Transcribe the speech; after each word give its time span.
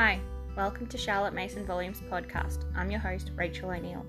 Hi, 0.00 0.20
welcome 0.56 0.86
to 0.86 0.96
Charlotte 0.96 1.34
Mason 1.34 1.66
Volumes 1.66 2.02
podcast. 2.08 2.62
I'm 2.76 2.88
your 2.88 3.00
host, 3.00 3.32
Rachel 3.34 3.72
O'Neill. 3.72 4.06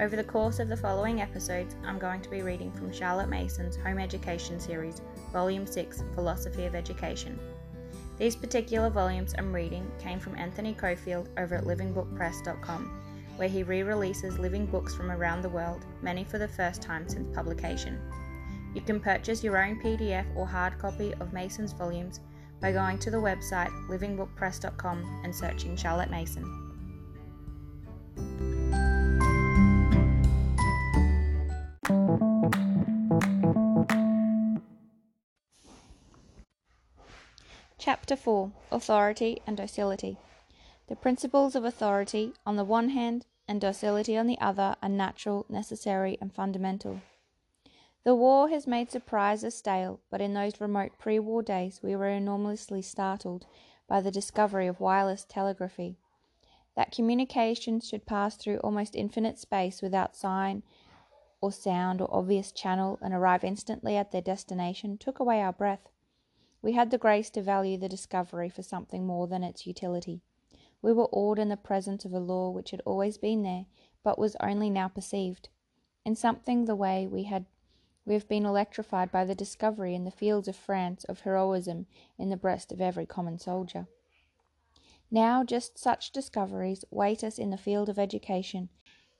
Over 0.00 0.16
the 0.16 0.24
course 0.24 0.58
of 0.58 0.68
the 0.68 0.76
following 0.78 1.20
episodes, 1.20 1.76
I'm 1.84 1.98
going 1.98 2.22
to 2.22 2.30
be 2.30 2.40
reading 2.40 2.72
from 2.72 2.90
Charlotte 2.90 3.28
Mason's 3.28 3.76
Home 3.76 3.98
Education 3.98 4.58
series, 4.58 5.02
Volume 5.30 5.66
6 5.66 6.02
Philosophy 6.14 6.64
of 6.64 6.74
Education. 6.74 7.38
These 8.16 8.36
particular 8.36 8.88
volumes 8.88 9.34
I'm 9.36 9.54
reading 9.54 9.86
came 9.98 10.18
from 10.18 10.34
Anthony 10.34 10.72
Cofield 10.72 11.28
over 11.36 11.56
at 11.56 11.64
livingbookpress.com, 11.64 13.02
where 13.36 13.50
he 13.50 13.62
re 13.64 13.82
releases 13.82 14.38
living 14.38 14.64
books 14.64 14.94
from 14.94 15.10
around 15.10 15.42
the 15.42 15.50
world, 15.50 15.84
many 16.00 16.24
for 16.24 16.38
the 16.38 16.48
first 16.48 16.80
time 16.80 17.06
since 17.06 17.36
publication. 17.36 18.00
You 18.74 18.80
can 18.80 18.98
purchase 18.98 19.44
your 19.44 19.62
own 19.62 19.78
PDF 19.78 20.24
or 20.34 20.46
hard 20.46 20.78
copy 20.78 21.12
of 21.20 21.34
Mason's 21.34 21.74
volumes 21.74 22.20
by 22.60 22.72
going 22.72 22.98
to 22.98 23.10
the 23.10 23.16
website 23.16 23.70
livingbookpress.com 23.88 25.22
and 25.24 25.34
searching 25.34 25.76
Charlotte 25.76 26.10
Mason. 26.10 26.68
Chapter 37.78 38.16
4 38.16 38.52
Authority 38.72 39.40
and 39.46 39.56
Docility. 39.56 40.18
The 40.88 40.96
principles 40.96 41.54
of 41.54 41.64
authority, 41.64 42.32
on 42.44 42.56
the 42.56 42.64
one 42.64 42.90
hand, 42.90 43.24
and 43.46 43.60
docility 43.60 44.16
on 44.16 44.26
the 44.26 44.38
other, 44.40 44.76
are 44.82 44.88
natural, 44.88 45.46
necessary, 45.48 46.18
and 46.20 46.32
fundamental. 46.32 47.00
The 48.08 48.14
war 48.14 48.48
has 48.48 48.66
made 48.66 48.90
surprises 48.90 49.54
stale, 49.54 50.00
but 50.08 50.22
in 50.22 50.32
those 50.32 50.62
remote 50.62 50.92
pre 50.98 51.18
war 51.18 51.42
days 51.42 51.82
we 51.82 51.94
were 51.94 52.08
enormously 52.08 52.80
startled 52.80 53.44
by 53.86 54.00
the 54.00 54.10
discovery 54.10 54.66
of 54.66 54.80
wireless 54.80 55.26
telegraphy. 55.26 55.98
That 56.74 56.90
communications 56.90 57.86
should 57.86 58.06
pass 58.06 58.34
through 58.36 58.60
almost 58.60 58.96
infinite 58.96 59.38
space 59.38 59.82
without 59.82 60.16
sign 60.16 60.62
or 61.42 61.52
sound 61.52 62.00
or 62.00 62.08
obvious 62.10 62.50
channel 62.50 62.98
and 63.02 63.12
arrive 63.12 63.44
instantly 63.44 63.94
at 63.94 64.10
their 64.10 64.22
destination 64.22 64.96
took 64.96 65.20
away 65.20 65.42
our 65.42 65.52
breath. 65.52 65.90
We 66.62 66.72
had 66.72 66.90
the 66.90 66.96
grace 66.96 67.28
to 67.32 67.42
value 67.42 67.76
the 67.76 67.90
discovery 67.90 68.48
for 68.48 68.62
something 68.62 69.06
more 69.06 69.26
than 69.26 69.44
its 69.44 69.66
utility. 69.66 70.22
We 70.80 70.94
were 70.94 71.10
awed 71.12 71.38
in 71.38 71.50
the 71.50 71.58
presence 71.58 72.06
of 72.06 72.14
a 72.14 72.20
law 72.20 72.48
which 72.48 72.70
had 72.70 72.80
always 72.86 73.18
been 73.18 73.42
there, 73.42 73.66
but 74.02 74.18
was 74.18 74.34
only 74.40 74.70
now 74.70 74.88
perceived. 74.88 75.50
In 76.06 76.14
something 76.14 76.64
the 76.64 76.74
way 76.74 77.06
we 77.06 77.24
had 77.24 77.44
we 78.08 78.14
have 78.14 78.26
been 78.26 78.46
electrified 78.46 79.12
by 79.12 79.22
the 79.22 79.34
discovery 79.34 79.94
in 79.94 80.04
the 80.04 80.10
fields 80.10 80.48
of 80.48 80.56
France 80.56 81.04
of 81.04 81.20
heroism 81.20 81.84
in 82.16 82.30
the 82.30 82.38
breast 82.38 82.72
of 82.72 82.80
every 82.80 83.04
common 83.04 83.38
soldier. 83.38 83.86
Now, 85.10 85.44
just 85.44 85.76
such 85.76 86.10
discoveries 86.10 86.86
wait 86.90 87.22
us 87.22 87.38
in 87.38 87.50
the 87.50 87.58
field 87.58 87.90
of 87.90 87.98
education. 87.98 88.70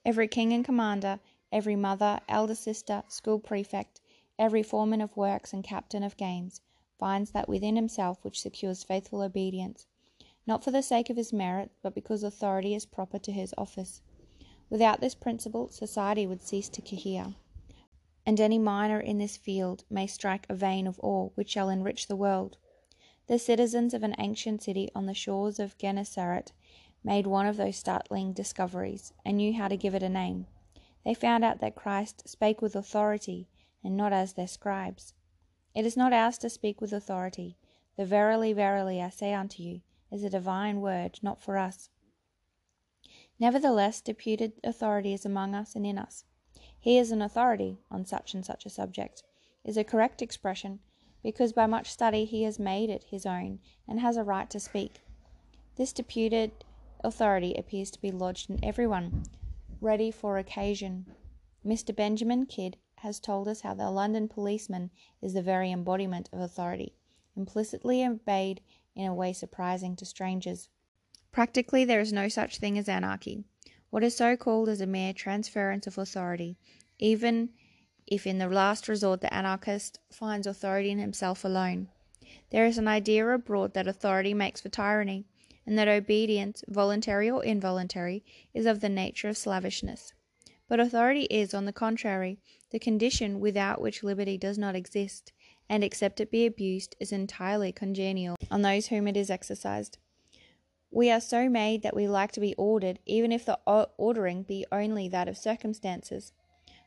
Every 0.03 0.27
king 0.27 0.53
and 0.53 0.65
commander, 0.65 1.19
every 1.51 1.75
mother, 1.75 2.19
elder 2.27 2.55
sister, 2.55 3.03
school 3.07 3.37
prefect, 3.37 4.01
every 4.39 4.63
foreman 4.63 5.01
of 5.01 5.15
works 5.15 5.53
and 5.53 5.63
captain 5.63 6.01
of 6.01 6.17
games, 6.17 6.61
finds 6.97 7.29
that 7.29 7.47
within 7.47 7.75
himself 7.75 8.23
which 8.23 8.41
secures 8.41 8.83
faithful 8.83 9.21
obedience, 9.21 9.85
not 10.47 10.63
for 10.63 10.71
the 10.71 10.81
sake 10.81 11.11
of 11.11 11.17
his 11.17 11.31
merit, 11.31 11.69
but 11.83 11.93
because 11.93 12.23
authority 12.23 12.73
is 12.73 12.87
proper 12.87 13.19
to 13.19 13.31
his 13.31 13.53
office. 13.55 14.01
Without 14.67 14.99
this 14.99 15.13
principle, 15.13 15.67
society 15.69 16.25
would 16.25 16.41
cease 16.41 16.69
to 16.69 16.81
cohere 16.81 17.35
and 18.25 18.39
any 18.39 18.59
miner 18.59 18.99
in 18.99 19.17
this 19.17 19.37
field 19.37 19.83
may 19.89 20.07
strike 20.07 20.45
a 20.49 20.55
vein 20.55 20.87
of 20.87 20.99
ore 21.01 21.31
which 21.35 21.49
shall 21.49 21.69
enrich 21.69 22.07
the 22.07 22.15
world. 22.15 22.57
The 23.27 23.39
citizens 23.39 23.93
of 23.93 24.03
an 24.03 24.15
ancient 24.17 24.63
city 24.63 24.89
on 24.95 25.05
the 25.05 25.13
shores 25.13 25.59
of 25.59 25.77
Gennesaret 25.77 26.51
made 27.03 27.27
one 27.27 27.47
of 27.47 27.57
those 27.57 27.77
startling 27.77 28.33
discoveries, 28.33 29.13
and 29.23 29.37
knew 29.37 29.53
how 29.53 29.67
to 29.67 29.77
give 29.77 29.95
it 29.95 30.03
a 30.03 30.09
name. 30.09 30.47
They 31.05 31.13
found 31.13 31.45
out 31.45 31.59
that 31.59 31.75
Christ 31.75 32.27
spake 32.27 32.61
with 32.61 32.75
authority, 32.75 33.47
and 33.83 33.95
not 33.95 34.11
as 34.11 34.33
their 34.33 34.47
scribes. 34.47 35.13
It 35.73 35.85
is 35.85 35.95
not 35.95 36.11
ours 36.11 36.37
to 36.39 36.49
speak 36.49 36.81
with 36.81 36.91
authority. 36.91 37.55
The 37.95 38.05
verily, 38.05 38.53
verily, 38.53 39.01
I 39.01 39.09
say 39.09 39.33
unto 39.33 39.63
you, 39.63 39.81
is 40.11 40.23
a 40.23 40.29
divine 40.29 40.81
word, 40.81 41.19
not 41.21 41.41
for 41.41 41.57
us. 41.57 41.89
Nevertheless, 43.39 44.01
deputed 44.01 44.53
authority 44.63 45.13
is 45.13 45.25
among 45.25 45.55
us 45.55 45.75
and 45.75 45.85
in 45.85 45.97
us. 45.97 46.25
He 46.79 46.97
is 46.97 47.11
an 47.11 47.21
authority 47.21 47.77
on 47.91 48.05
such 48.05 48.33
and 48.33 48.45
such 48.45 48.65
a 48.65 48.69
subject, 48.69 49.23
is 49.65 49.77
a 49.77 49.83
correct 49.83 50.21
expression, 50.21 50.79
because 51.21 51.51
by 51.51 51.65
much 51.65 51.91
study 51.91 52.25
he 52.25 52.43
has 52.43 52.57
made 52.57 52.89
it 52.89 53.05
his 53.09 53.25
own 53.25 53.59
and 53.87 53.99
has 53.99 54.15
a 54.15 54.23
right 54.23 54.49
to 54.49 54.59
speak. 54.59 55.01
This 55.75 55.91
deputed 55.91 56.51
authority 57.03 57.53
appears 57.55 57.91
to 57.91 58.01
be 58.01 58.11
lodged 58.11 58.49
in 58.49 58.63
everyone, 58.63 59.23
ready 59.81 60.11
for 60.11 60.37
occasion. 60.37 61.05
Mr. 61.65 61.95
Benjamin 61.95 62.45
Kidd 62.45 62.77
has 62.95 63.19
told 63.19 63.47
us 63.47 63.61
how 63.61 63.73
the 63.73 63.91
London 63.91 64.27
policeman 64.27 64.91
is 65.21 65.33
the 65.33 65.41
very 65.41 65.71
embodiment 65.71 66.29
of 66.31 66.39
authority, 66.39 66.95
implicitly 67.35 68.05
obeyed 68.05 68.61
in 68.95 69.05
a 69.05 69.13
way 69.13 69.33
surprising 69.33 69.95
to 69.95 70.05
strangers. 70.05 70.69
Practically, 71.31 71.85
there 71.85 72.01
is 72.01 72.11
no 72.11 72.27
such 72.27 72.57
thing 72.57 72.77
as 72.77 72.89
anarchy. 72.89 73.43
What 73.89 74.03
is 74.03 74.15
so 74.15 74.37
called 74.37 74.69
is 74.69 74.81
a 74.81 74.85
mere 74.85 75.13
transference 75.13 75.87
of 75.87 75.97
authority, 75.97 76.57
even 76.99 77.49
if 78.05 78.27
in 78.27 78.37
the 78.37 78.47
last 78.47 78.87
resort 78.87 79.21
the 79.21 79.33
anarchist 79.33 79.99
finds 80.11 80.45
authority 80.45 80.91
in 80.91 80.99
himself 80.99 81.43
alone. 81.43 81.89
There 82.51 82.65
is 82.65 82.77
an 82.77 82.87
idea 82.87 83.27
abroad 83.27 83.73
that 83.73 83.87
authority 83.87 84.33
makes 84.33 84.61
for 84.61 84.69
tyranny, 84.69 85.25
and 85.65 85.77
that 85.77 85.87
obedience, 85.87 86.63
voluntary 86.67 87.29
or 87.29 87.43
involuntary, 87.43 88.23
is 88.53 88.65
of 88.65 88.79
the 88.79 88.89
nature 88.89 89.29
of 89.29 89.37
slavishness. 89.37 90.13
But 90.67 90.79
authority 90.79 91.23
is, 91.23 91.55
on 91.55 91.65
the 91.65 91.73
contrary, 91.73 92.37
the 92.69 92.77
condition 92.77 93.39
without 93.39 93.81
which 93.81 94.03
liberty 94.03 94.37
does 94.37 94.59
not 94.59 94.75
exist, 94.75 95.33
and 95.67 95.83
except 95.83 96.19
it 96.19 96.29
be 96.29 96.45
abused, 96.45 96.95
is 96.99 97.11
entirely 97.11 97.71
congenial 97.71 98.35
on 98.51 98.61
those 98.61 98.87
whom 98.87 99.07
it 99.07 99.17
is 99.17 99.31
exercised. 99.31 99.97
We 100.91 101.11
are 101.11 101.21
so 101.21 101.49
made 101.49 101.83
that 101.83 101.95
we 101.95 102.07
like 102.07 102.31
to 102.33 102.39
be 102.39 102.55
ordered, 102.55 102.99
even 103.05 103.31
if 103.31 103.45
the 103.45 103.59
ordering 103.65 104.43
be 104.43 104.65
only 104.71 105.07
that 105.09 105.27
of 105.27 105.37
circumstances. 105.37 106.33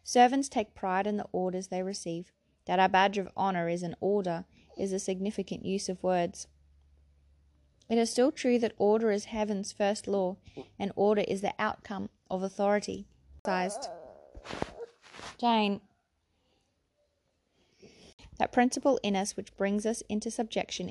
Servants 0.03 0.49
take 0.49 0.75
pride 0.75 1.07
in 1.07 1.17
the 1.17 1.29
orders 1.33 1.69
they 1.69 1.83
receive. 1.83 2.33
That 2.67 2.79
our 2.79 2.89
badge 2.89 3.19
of 3.19 3.29
honour 3.37 3.69
is 3.69 3.83
an 3.83 3.95
order 4.01 4.45
is 4.77 4.93
a 4.93 4.99
significant 4.99 5.65
use 5.65 5.89
of 5.89 6.03
words. 6.03 6.47
It 7.89 7.99
is 7.99 8.11
still 8.11 8.33
true 8.33 8.59
that 8.59 8.75
order 8.79 9.11
is 9.11 9.27
heaven's 9.27 9.73
first 9.73 10.09
law, 10.09 10.37
and 10.79 10.93
order 10.97 11.25
is 11.29 11.41
the 11.41 11.55
outcome 11.59 12.09
of 12.31 12.43
authority. 12.43 13.07
Jane. 15.39 15.81
That 18.39 18.53
principle 18.53 18.99
in 19.03 19.15
us 19.15 19.37
which 19.37 19.57
brings 19.57 19.85
us 19.85 20.03
into 20.09 20.31
subjection 20.31 20.91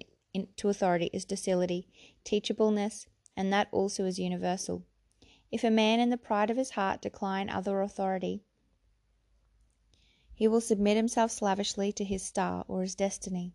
to 0.56 0.70
authority 0.70 1.10
is 1.12 1.26
docility, 1.26 1.88
teachableness, 2.24 3.08
and 3.36 3.52
that 3.52 3.68
also 3.72 4.06
is 4.06 4.20
universal. 4.20 4.84
If 5.52 5.64
a 5.66 5.70
man 5.70 6.00
in 6.00 6.10
the 6.10 6.18
pride 6.18 6.50
of 6.50 6.58
his 6.58 6.72
heart 6.72 7.02
decline 7.02 7.50
other 7.50 7.82
authority, 7.82 8.42
he 10.34 10.48
will 10.48 10.62
submit 10.62 10.96
himself 10.96 11.32
slavishly 11.32 11.92
to 11.94 12.06
his 12.06 12.24
star 12.24 12.64
or 12.68 12.82
his 12.82 12.96
destiny. 12.96 13.54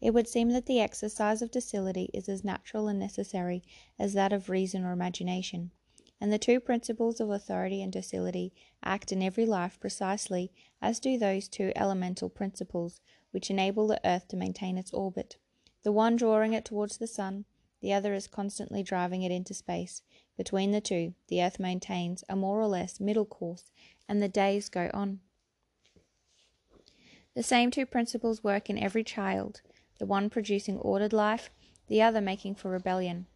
It 0.00 0.14
would 0.14 0.28
seem 0.28 0.50
that 0.50 0.66
the 0.66 0.80
exercise 0.80 1.42
of 1.42 1.50
docility 1.50 2.08
is 2.14 2.28
as 2.28 2.44
natural 2.44 2.88
and 2.88 2.98
necessary 2.98 3.62
as 3.98 4.12
that 4.14 4.32
of 4.32 4.48
reason 4.48 4.84
or 4.84 4.92
imagination, 4.92 5.72
and 6.20 6.32
the 6.32 6.38
two 6.38 6.60
principles 6.60 7.20
of 7.20 7.30
authority 7.30 7.82
and 7.82 7.92
docility 7.92 8.52
act 8.84 9.10
in 9.10 9.22
every 9.22 9.44
life 9.46 9.80
precisely 9.80 10.52
as 10.80 11.00
do 11.00 11.18
those 11.18 11.48
two 11.48 11.72
elemental 11.74 12.28
principles 12.28 13.00
which 13.32 13.50
enable 13.50 13.88
the 13.88 14.00
earth 14.04 14.28
to 14.28 14.36
maintain 14.36 14.78
its 14.78 14.92
orbit 14.92 15.36
the 15.82 15.92
one 15.92 16.16
drawing 16.16 16.52
it 16.52 16.64
towards 16.64 16.98
the 16.98 17.06
sun, 17.06 17.44
the 17.80 17.92
other 17.92 18.14
is 18.14 18.26
constantly 18.26 18.82
driving 18.82 19.22
it 19.22 19.32
into 19.32 19.54
space. 19.54 20.02
Between 20.36 20.70
the 20.70 20.80
two, 20.80 21.14
the 21.28 21.42
earth 21.42 21.58
maintains 21.58 22.24
a 22.28 22.36
more 22.36 22.60
or 22.60 22.68
less 22.68 23.00
middle 23.00 23.26
course, 23.26 23.70
and 24.08 24.22
the 24.22 24.28
days 24.28 24.68
go 24.68 24.90
on. 24.94 25.20
The 27.34 27.42
same 27.42 27.70
two 27.70 27.86
principles 27.86 28.44
work 28.44 28.68
in 28.68 28.78
every 28.78 29.02
child, 29.02 29.62
the 29.98 30.06
one 30.06 30.30
producing 30.30 30.78
ordered 30.78 31.12
life, 31.12 31.50
the 31.88 32.02
other 32.02 32.20
making 32.20 32.54
for 32.54 32.70
rebellion. 32.70 33.26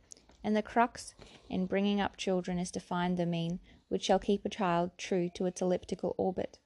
And 0.45 0.55
the 0.55 0.63
crux 0.63 1.15
in 1.49 1.67
bringing 1.67 2.01
up 2.01 2.17
children 2.17 2.59
is 2.59 2.71
to 2.73 2.81
find 2.81 3.17
the 3.17 3.27
mean 3.27 3.59
which 3.89 4.05
shall 4.05 4.19
keep 4.19 4.45
a 4.45 4.49
child 4.51 4.91
true 4.97 5.31
to 5.35 5.47
its 5.47 5.61
elliptical 5.61 6.15
orbit. 6.19 6.59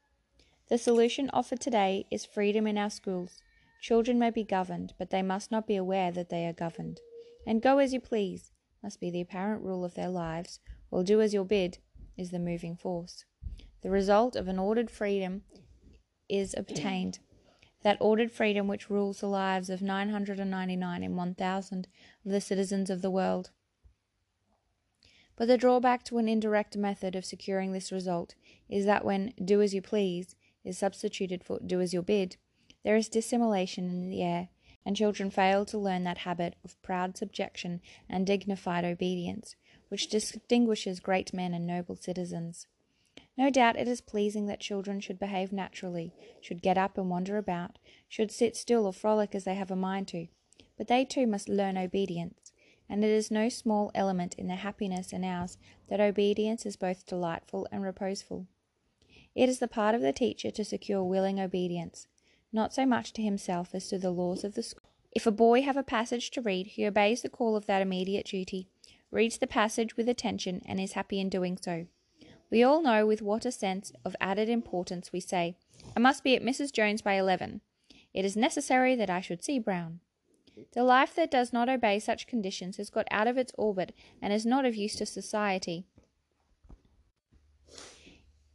The 0.68 0.78
solution 0.78 1.30
offered 1.32 1.60
today 1.60 2.06
is 2.10 2.24
freedom 2.24 2.66
in 2.66 2.78
our 2.78 2.90
schools. 2.90 3.40
Children 3.80 4.18
may 4.18 4.30
be 4.30 4.44
governed, 4.44 4.92
but 4.98 5.10
they 5.10 5.22
must 5.22 5.50
not 5.50 5.66
be 5.66 5.76
aware 5.76 6.12
that 6.12 6.28
they 6.28 6.46
are 6.46 6.52
governed. 6.52 7.00
And 7.46 7.62
go 7.62 7.78
as 7.78 7.92
you 7.92 8.00
please 8.00 8.52
must 8.82 9.00
be 9.00 9.10
the 9.10 9.20
apparent 9.20 9.62
rule 9.62 9.84
of 9.84 9.94
their 9.94 10.08
lives, 10.08 10.60
while 10.90 11.02
do 11.02 11.20
as 11.20 11.32
you're 11.32 11.44
bid 11.44 11.78
is 12.16 12.30
the 12.30 12.38
moving 12.38 12.76
force. 12.76 13.24
The 13.82 13.90
result 13.90 14.36
of 14.36 14.48
an 14.48 14.58
ordered 14.58 14.90
freedom 14.90 15.42
is 16.28 16.54
obtained. 16.56 17.20
That 17.82 17.96
ordered 18.00 18.30
freedom 18.30 18.68
which 18.68 18.90
rules 18.90 19.20
the 19.20 19.26
lives 19.26 19.70
of 19.70 19.80
999 19.80 21.02
in 21.02 21.16
1000 21.16 21.88
of 22.26 22.30
the 22.30 22.40
citizens 22.40 22.90
of 22.90 23.00
the 23.00 23.10
world. 23.10 23.50
But 25.36 25.48
the 25.48 25.56
drawback 25.56 26.04
to 26.04 26.18
an 26.18 26.28
indirect 26.28 26.76
method 26.76 27.16
of 27.16 27.24
securing 27.24 27.72
this 27.72 27.90
result 27.90 28.34
is 28.68 28.84
that 28.84 29.06
when 29.06 29.32
do 29.42 29.62
as 29.62 29.72
you 29.72 29.80
please 29.80 30.36
is 30.62 30.76
substituted 30.76 31.42
for 31.42 31.58
do 31.64 31.80
as 31.80 31.94
you're 31.94 32.02
bid, 32.02 32.36
there 32.84 32.96
is 32.96 33.08
dissimulation 33.08 33.88
in 33.88 34.08
the 34.08 34.22
air, 34.22 34.48
and 34.84 34.96
children 34.96 35.30
fail 35.30 35.64
to 35.66 35.78
learn 35.78 36.04
that 36.04 36.18
habit 36.18 36.56
of 36.64 36.80
proud 36.82 37.16
subjection 37.16 37.80
and 38.08 38.26
dignified 38.26 38.84
obedience 38.84 39.56
which 39.90 40.08
distinguishes 40.08 41.00
great 41.00 41.34
men 41.34 41.52
and 41.52 41.66
noble 41.66 41.96
citizens. 41.96 42.66
No 43.36 43.50
doubt 43.50 43.76
it 43.76 43.88
is 43.88 44.00
pleasing 44.00 44.46
that 44.46 44.60
children 44.60 45.00
should 45.00 45.18
behave 45.18 45.52
naturally, 45.52 46.14
should 46.40 46.62
get 46.62 46.78
up 46.78 46.96
and 46.96 47.10
wander 47.10 47.36
about, 47.36 47.78
should 48.08 48.30
sit 48.30 48.56
still 48.56 48.86
or 48.86 48.92
frolic 48.92 49.34
as 49.34 49.44
they 49.44 49.56
have 49.56 49.70
a 49.70 49.76
mind 49.76 50.08
to, 50.08 50.28
but 50.78 50.86
they 50.86 51.04
too 51.04 51.26
must 51.26 51.48
learn 51.48 51.76
obedience, 51.76 52.52
and 52.88 53.04
it 53.04 53.10
is 53.10 53.30
no 53.30 53.48
small 53.48 53.90
element 53.94 54.34
in 54.34 54.46
their 54.46 54.58
happiness 54.58 55.12
and 55.12 55.24
ours 55.24 55.58
that 55.88 56.00
obedience 56.00 56.64
is 56.64 56.76
both 56.76 57.04
delightful 57.04 57.66
and 57.72 57.82
reposeful. 57.82 58.46
It 59.34 59.48
is 59.48 59.58
the 59.58 59.68
part 59.68 59.94
of 59.96 60.02
the 60.02 60.12
teacher 60.12 60.52
to 60.52 60.64
secure 60.64 61.02
willing 61.02 61.40
obedience, 61.40 62.06
not 62.52 62.74
so 62.74 62.84
much 62.86 63.12
to 63.14 63.22
himself 63.22 63.74
as 63.74 63.88
to 63.88 63.98
the 63.98 64.10
laws 64.10 64.44
of 64.44 64.54
the 64.54 64.62
school. 64.62 64.90
If 65.12 65.26
a 65.26 65.32
boy 65.32 65.62
have 65.62 65.76
a 65.76 65.82
passage 65.82 66.30
to 66.32 66.40
read, 66.40 66.68
he 66.68 66.86
obeys 66.86 67.22
the 67.22 67.28
call 67.28 67.56
of 67.56 67.66
that 67.66 67.82
immediate 67.82 68.26
duty, 68.26 68.68
reads 69.10 69.38
the 69.38 69.46
passage 69.46 69.96
with 69.96 70.08
attention, 70.08 70.62
and 70.66 70.80
is 70.80 70.92
happy 70.92 71.20
in 71.20 71.28
doing 71.28 71.58
so. 71.60 71.86
We 72.50 72.62
all 72.62 72.82
know 72.82 73.06
with 73.06 73.22
what 73.22 73.44
a 73.44 73.52
sense 73.52 73.92
of 74.04 74.16
added 74.20 74.48
importance 74.48 75.12
we 75.12 75.20
say, 75.20 75.56
I 75.96 76.00
must 76.00 76.24
be 76.24 76.36
at 76.36 76.42
Mrs. 76.42 76.72
Jones 76.72 77.02
by 77.02 77.14
eleven. 77.14 77.60
It 78.12 78.24
is 78.24 78.36
necessary 78.36 78.94
that 78.96 79.10
I 79.10 79.20
should 79.20 79.42
see 79.42 79.58
Brown. 79.58 80.00
The 80.74 80.82
life 80.82 81.14
that 81.14 81.30
does 81.30 81.52
not 81.52 81.68
obey 81.68 81.98
such 82.00 82.26
conditions 82.26 82.76
has 82.76 82.90
got 82.90 83.06
out 83.10 83.26
of 83.26 83.38
its 83.38 83.52
orbit 83.56 83.94
and 84.20 84.32
is 84.32 84.44
not 84.44 84.64
of 84.64 84.74
use 84.74 84.96
to 84.96 85.06
society. 85.06 85.86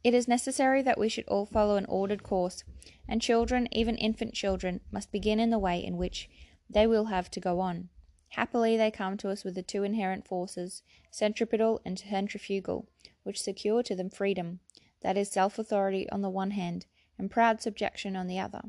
It 0.06 0.14
is 0.14 0.28
necessary 0.28 0.82
that 0.82 1.00
we 1.00 1.08
should 1.08 1.26
all 1.26 1.46
follow 1.46 1.74
an 1.74 1.84
ordered 1.86 2.22
course, 2.22 2.62
and 3.08 3.20
children, 3.20 3.66
even 3.72 3.96
infant 3.96 4.34
children, 4.34 4.80
must 4.92 5.10
begin 5.10 5.40
in 5.40 5.50
the 5.50 5.58
way 5.58 5.84
in 5.84 5.96
which 5.96 6.30
they 6.70 6.86
will 6.86 7.06
have 7.06 7.28
to 7.32 7.40
go 7.40 7.58
on. 7.58 7.88
Happily, 8.28 8.76
they 8.76 8.92
come 8.92 9.16
to 9.16 9.30
us 9.30 9.42
with 9.42 9.56
the 9.56 9.64
two 9.64 9.82
inherent 9.82 10.24
forces, 10.24 10.84
centripetal 11.10 11.80
and 11.84 11.98
centrifugal, 11.98 12.86
which 13.24 13.42
secure 13.42 13.82
to 13.82 13.96
them 13.96 14.08
freedom, 14.08 14.60
that 15.00 15.16
is, 15.16 15.28
self 15.28 15.58
authority 15.58 16.08
on 16.10 16.22
the 16.22 16.30
one 16.30 16.52
hand, 16.52 16.86
and 17.18 17.28
proud 17.28 17.60
subjection 17.60 18.14
on 18.14 18.28
the 18.28 18.38
other. 18.38 18.62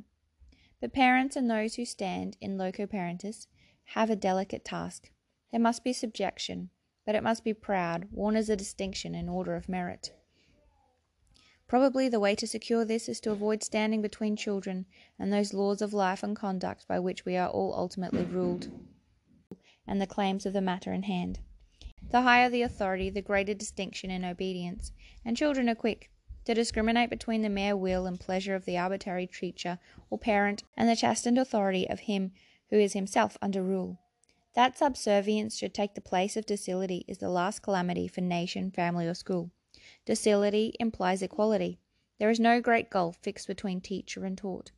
But 0.81 0.91
parents 0.91 1.35
and 1.35 1.47
those 1.47 1.75
who 1.75 1.85
stand 1.85 2.35
in 2.41 2.57
loco 2.57 2.87
parentis 2.87 3.45
have 3.93 4.09
a 4.09 4.15
delicate 4.15 4.65
task. 4.65 5.11
There 5.51 5.61
must 5.61 5.83
be 5.83 5.93
subjection, 5.93 6.71
but 7.05 7.13
it 7.13 7.21
must 7.21 7.43
be 7.43 7.53
proud, 7.53 8.07
worn 8.11 8.35
as 8.35 8.49
a 8.49 8.55
distinction 8.55 9.13
and 9.13 9.29
order 9.29 9.55
of 9.55 9.69
merit. 9.69 10.16
Probably 11.67 12.07
the 12.07 12.19
way 12.19 12.33
to 12.35 12.47
secure 12.47 12.85
this 12.85 13.09
is 13.09 13.19
to 13.21 13.31
avoid 13.31 13.61
standing 13.61 14.01
between 14.01 14.37
children 14.37 14.85
and 15.19 15.33
those 15.33 15.53
laws 15.53 15.81
of 15.81 15.93
life 15.93 16.23
and 16.23 16.33
conduct 16.33 16.87
by 16.87 16.97
which 16.97 17.25
we 17.25 17.35
are 17.35 17.49
all 17.49 17.73
ultimately 17.73 18.23
ruled, 18.23 18.69
and 19.85 19.99
the 19.99 20.07
claims 20.07 20.45
of 20.45 20.53
the 20.53 20.61
matter 20.61 20.93
in 20.93 21.03
hand. 21.03 21.39
The 22.09 22.21
higher 22.21 22.49
the 22.49 22.61
authority, 22.61 23.09
the 23.09 23.21
greater 23.21 23.53
distinction 23.53 24.09
in 24.09 24.23
obedience, 24.23 24.93
and 25.25 25.35
children 25.35 25.67
are 25.67 25.75
quick 25.75 26.09
to 26.45 26.53
discriminate 26.53 27.09
between 27.09 27.41
the 27.41 27.49
mere 27.49 27.75
will 27.75 28.05
and 28.05 28.17
pleasure 28.17 28.55
of 28.55 28.63
the 28.63 28.77
arbitrary 28.77 29.27
teacher 29.27 29.77
or 30.09 30.17
parent 30.17 30.63
and 30.77 30.87
the 30.87 30.95
chastened 30.95 31.37
authority 31.37 31.89
of 31.89 32.01
him 32.01 32.31
who 32.69 32.77
is 32.77 32.93
himself 32.93 33.37
under 33.41 33.61
rule. 33.61 33.99
That 34.53 34.77
subservience 34.77 35.57
should 35.57 35.73
take 35.73 35.95
the 35.95 36.01
place 36.01 36.37
of 36.37 36.45
docility 36.45 37.03
is 37.09 37.17
the 37.17 37.29
last 37.29 37.61
calamity 37.61 38.07
for 38.07 38.21
nation, 38.21 38.71
family, 38.71 39.05
or 39.05 39.13
school. 39.13 39.51
Docility 40.07 40.73
implies 40.79 41.21
equality. 41.21 41.81
There 42.17 42.29
is 42.29 42.39
no 42.39 42.61
great 42.61 42.89
gulf 42.89 43.17
fixed 43.17 43.45
between 43.45 43.81
teacher 43.81 44.23
and 44.23 44.37
taught. 44.37 44.71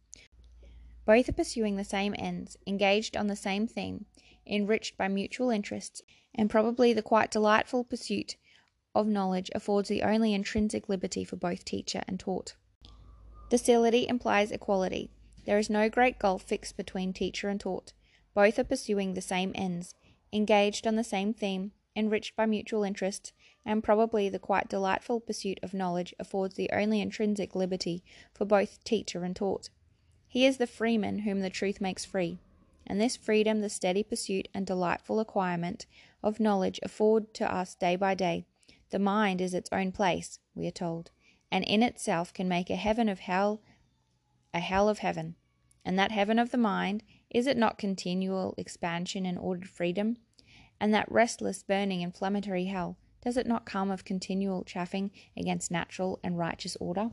Both 1.05 1.29
are 1.29 1.33
pursuing 1.33 1.75
the 1.75 1.83
same 1.83 2.15
ends, 2.17 2.57
engaged 2.65 3.15
on 3.15 3.27
the 3.27 3.35
same 3.35 3.67
theme, 3.67 4.07
enriched 4.47 4.97
by 4.97 5.07
mutual 5.07 5.51
interests, 5.51 6.01
and 6.33 6.49
probably 6.49 6.93
the 6.93 7.03
quite 7.03 7.29
delightful 7.29 7.83
pursuit 7.83 8.37
of 8.95 9.05
knowledge 9.05 9.51
affords 9.53 9.87
the 9.87 10.01
only 10.01 10.33
intrinsic 10.33 10.89
liberty 10.89 11.23
for 11.23 11.35
both 11.35 11.63
teacher 11.63 12.03
and 12.07 12.19
taught. 12.19 12.55
Docility 13.51 14.07
implies 14.07 14.51
equality. 14.51 15.11
There 15.45 15.59
is 15.59 15.69
no 15.69 15.89
great 15.89 16.17
gulf 16.17 16.41
fixed 16.41 16.75
between 16.75 17.13
teacher 17.13 17.49
and 17.49 17.59
taught. 17.59 17.93
Both 18.33 18.57
are 18.57 18.63
pursuing 18.63 19.13
the 19.13 19.21
same 19.21 19.51
ends, 19.53 19.93
engaged 20.33 20.87
on 20.87 20.95
the 20.95 21.03
same 21.03 21.35
theme, 21.35 21.73
enriched 21.95 22.35
by 22.35 22.47
mutual 22.47 22.83
interest, 22.83 23.31
and 23.65 23.83
probably 23.83 24.29
the 24.29 24.39
quite 24.39 24.69
delightful 24.69 25.19
pursuit 25.19 25.59
of 25.61 25.73
knowledge 25.73 26.13
affords 26.19 26.55
the 26.55 26.69
only 26.71 27.01
intrinsic 27.01 27.55
liberty 27.55 28.03
for 28.33 28.45
both 28.45 28.83
teacher 28.83 29.23
and 29.23 29.35
taught. 29.35 29.69
He 30.27 30.45
is 30.45 30.57
the 30.57 30.67
freeman 30.67 31.19
whom 31.19 31.39
the 31.41 31.49
truth 31.49 31.81
makes 31.81 32.05
free 32.05 32.39
and 32.89 32.99
this 32.99 33.15
freedom 33.15 33.61
the 33.61 33.69
steady 33.69 34.03
pursuit 34.03 34.47
and 34.53 34.65
delightful 34.65 35.19
acquirement 35.19 35.85
of 36.23 36.39
knowledge 36.39 36.79
afford 36.81 37.33
to 37.35 37.53
us 37.53 37.75
day 37.75 37.95
by 37.95 38.15
day. 38.15 38.45
The 38.89 38.99
mind 38.99 39.39
is 39.39 39.53
its 39.53 39.69
own 39.71 39.91
place, 39.91 40.39
we 40.55 40.65
are 40.67 40.71
told, 40.71 41.11
and 41.51 41.63
in 41.63 41.83
itself 41.83 42.33
can 42.33 42.47
make 42.47 42.71
a 42.71 42.75
heaven 42.75 43.07
of 43.07 43.19
hell 43.19 43.61
a 44.51 44.59
hell 44.59 44.89
of 44.89 44.97
heaven. 44.97 45.35
And 45.85 45.97
that 45.99 46.11
heaven 46.11 46.39
of 46.39 46.49
the 46.49 46.57
mind, 46.57 47.03
is 47.29 47.45
it 47.45 47.55
not 47.55 47.77
continual 47.77 48.55
expansion 48.57 49.25
and 49.27 49.37
ordered 49.37 49.69
freedom? 49.69 50.17
And 50.79 50.91
that 50.93 51.11
restless, 51.11 51.61
burning, 51.61 52.01
inflammatory 52.01 52.65
hell, 52.65 52.97
does 53.23 53.37
it 53.37 53.47
not 53.47 53.65
come 53.65 53.91
of 53.91 54.05
continual 54.05 54.63
chafing 54.63 55.11
against 55.37 55.71
natural 55.71 56.19
and 56.23 56.37
righteous 56.37 56.77
order? 56.79 57.11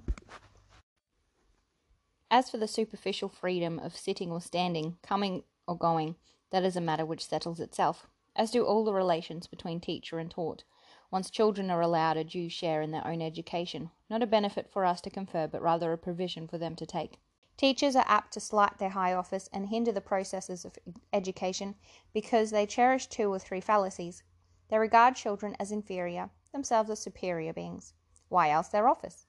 As 2.31 2.51
for 2.51 2.59
the 2.59 2.69
superficial 2.69 3.29
freedom 3.29 3.79
of 3.79 3.97
sitting 3.97 4.31
or 4.31 4.41
standing, 4.41 4.99
coming 5.03 5.45
or 5.67 5.77
going, 5.77 6.17
that 6.51 6.65
is 6.65 6.77
a 6.77 6.81
matter 6.81 7.07
which 7.07 7.27
settles 7.27 7.61
itself, 7.61 8.09
as 8.35 8.51
do 8.51 8.65
all 8.65 8.85
the 8.85 8.93
relations 8.93 9.47
between 9.47 9.81
teacher 9.81 10.19
and 10.19 10.31
taught, 10.31 10.65
once 11.11 11.31
children 11.31 11.71
are 11.71 11.81
allowed 11.81 12.17
a 12.17 12.25
due 12.25 12.49
share 12.49 12.83
in 12.83 12.91
their 12.91 13.07
own 13.07 13.23
education, 13.23 13.91
not 14.11 14.23
a 14.23 14.27
benefit 14.27 14.69
for 14.69 14.85
us 14.85 15.01
to 15.01 15.11
confer, 15.11 15.47
but 15.47 15.63
rather 15.63 15.93
a 15.93 15.99
provision 15.99 16.49
for 16.49 16.59
them 16.59 16.75
to 16.77 16.85
take. 16.85 17.21
Teachers 17.57 17.97
are 17.97 18.05
apt 18.07 18.33
to 18.35 18.41
slight 18.41 18.77
their 18.79 18.91
high 18.91 19.15
office 19.15 19.49
and 19.53 19.69
hinder 19.69 19.93
the 19.93 20.01
processes 20.01 20.65
of 20.65 20.79
education 21.13 21.75
because 22.13 22.51
they 22.51 22.67
cherish 22.67 23.07
two 23.07 23.33
or 23.33 23.39
three 23.39 23.61
fallacies. 23.61 24.23
They 24.69 24.79
regard 24.79 25.15
children 25.15 25.57
as 25.61 25.71
inferior, 25.73 26.31
themselves 26.53 26.91
as 26.91 27.01
superior 27.01 27.53
beings. 27.53 27.95
Why 28.29 28.51
else 28.51 28.69
their 28.69 28.89
office? 28.89 29.27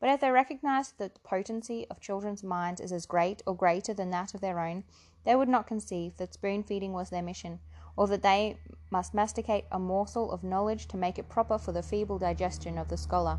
But 0.00 0.10
if 0.10 0.20
they 0.20 0.30
recognize 0.30 0.92
that 0.92 1.14
the 1.14 1.20
potency 1.20 1.86
of 1.88 2.00
children's 2.00 2.42
minds 2.42 2.80
is 2.80 2.92
as 2.92 3.06
great 3.06 3.42
or 3.46 3.56
greater 3.56 3.94
than 3.94 4.10
that 4.10 4.34
of 4.34 4.40
their 4.42 4.60
own, 4.60 4.84
they 5.24 5.34
would 5.34 5.48
not 5.48 5.66
conceive 5.66 6.16
that 6.18 6.34
spoon 6.34 6.62
feeding 6.62 6.92
was 6.92 7.08
their 7.08 7.22
mission, 7.22 7.60
or 7.96 8.06
that 8.08 8.22
they 8.22 8.58
must 8.90 9.14
masticate 9.14 9.64
a 9.72 9.78
morsel 9.78 10.30
of 10.30 10.44
knowledge 10.44 10.86
to 10.88 10.98
make 10.98 11.18
it 11.18 11.28
proper 11.28 11.56
for 11.56 11.72
the 11.72 11.82
feeble 11.82 12.18
digestion 12.18 12.76
of 12.76 12.88
the 12.88 12.96
scholar. 12.96 13.38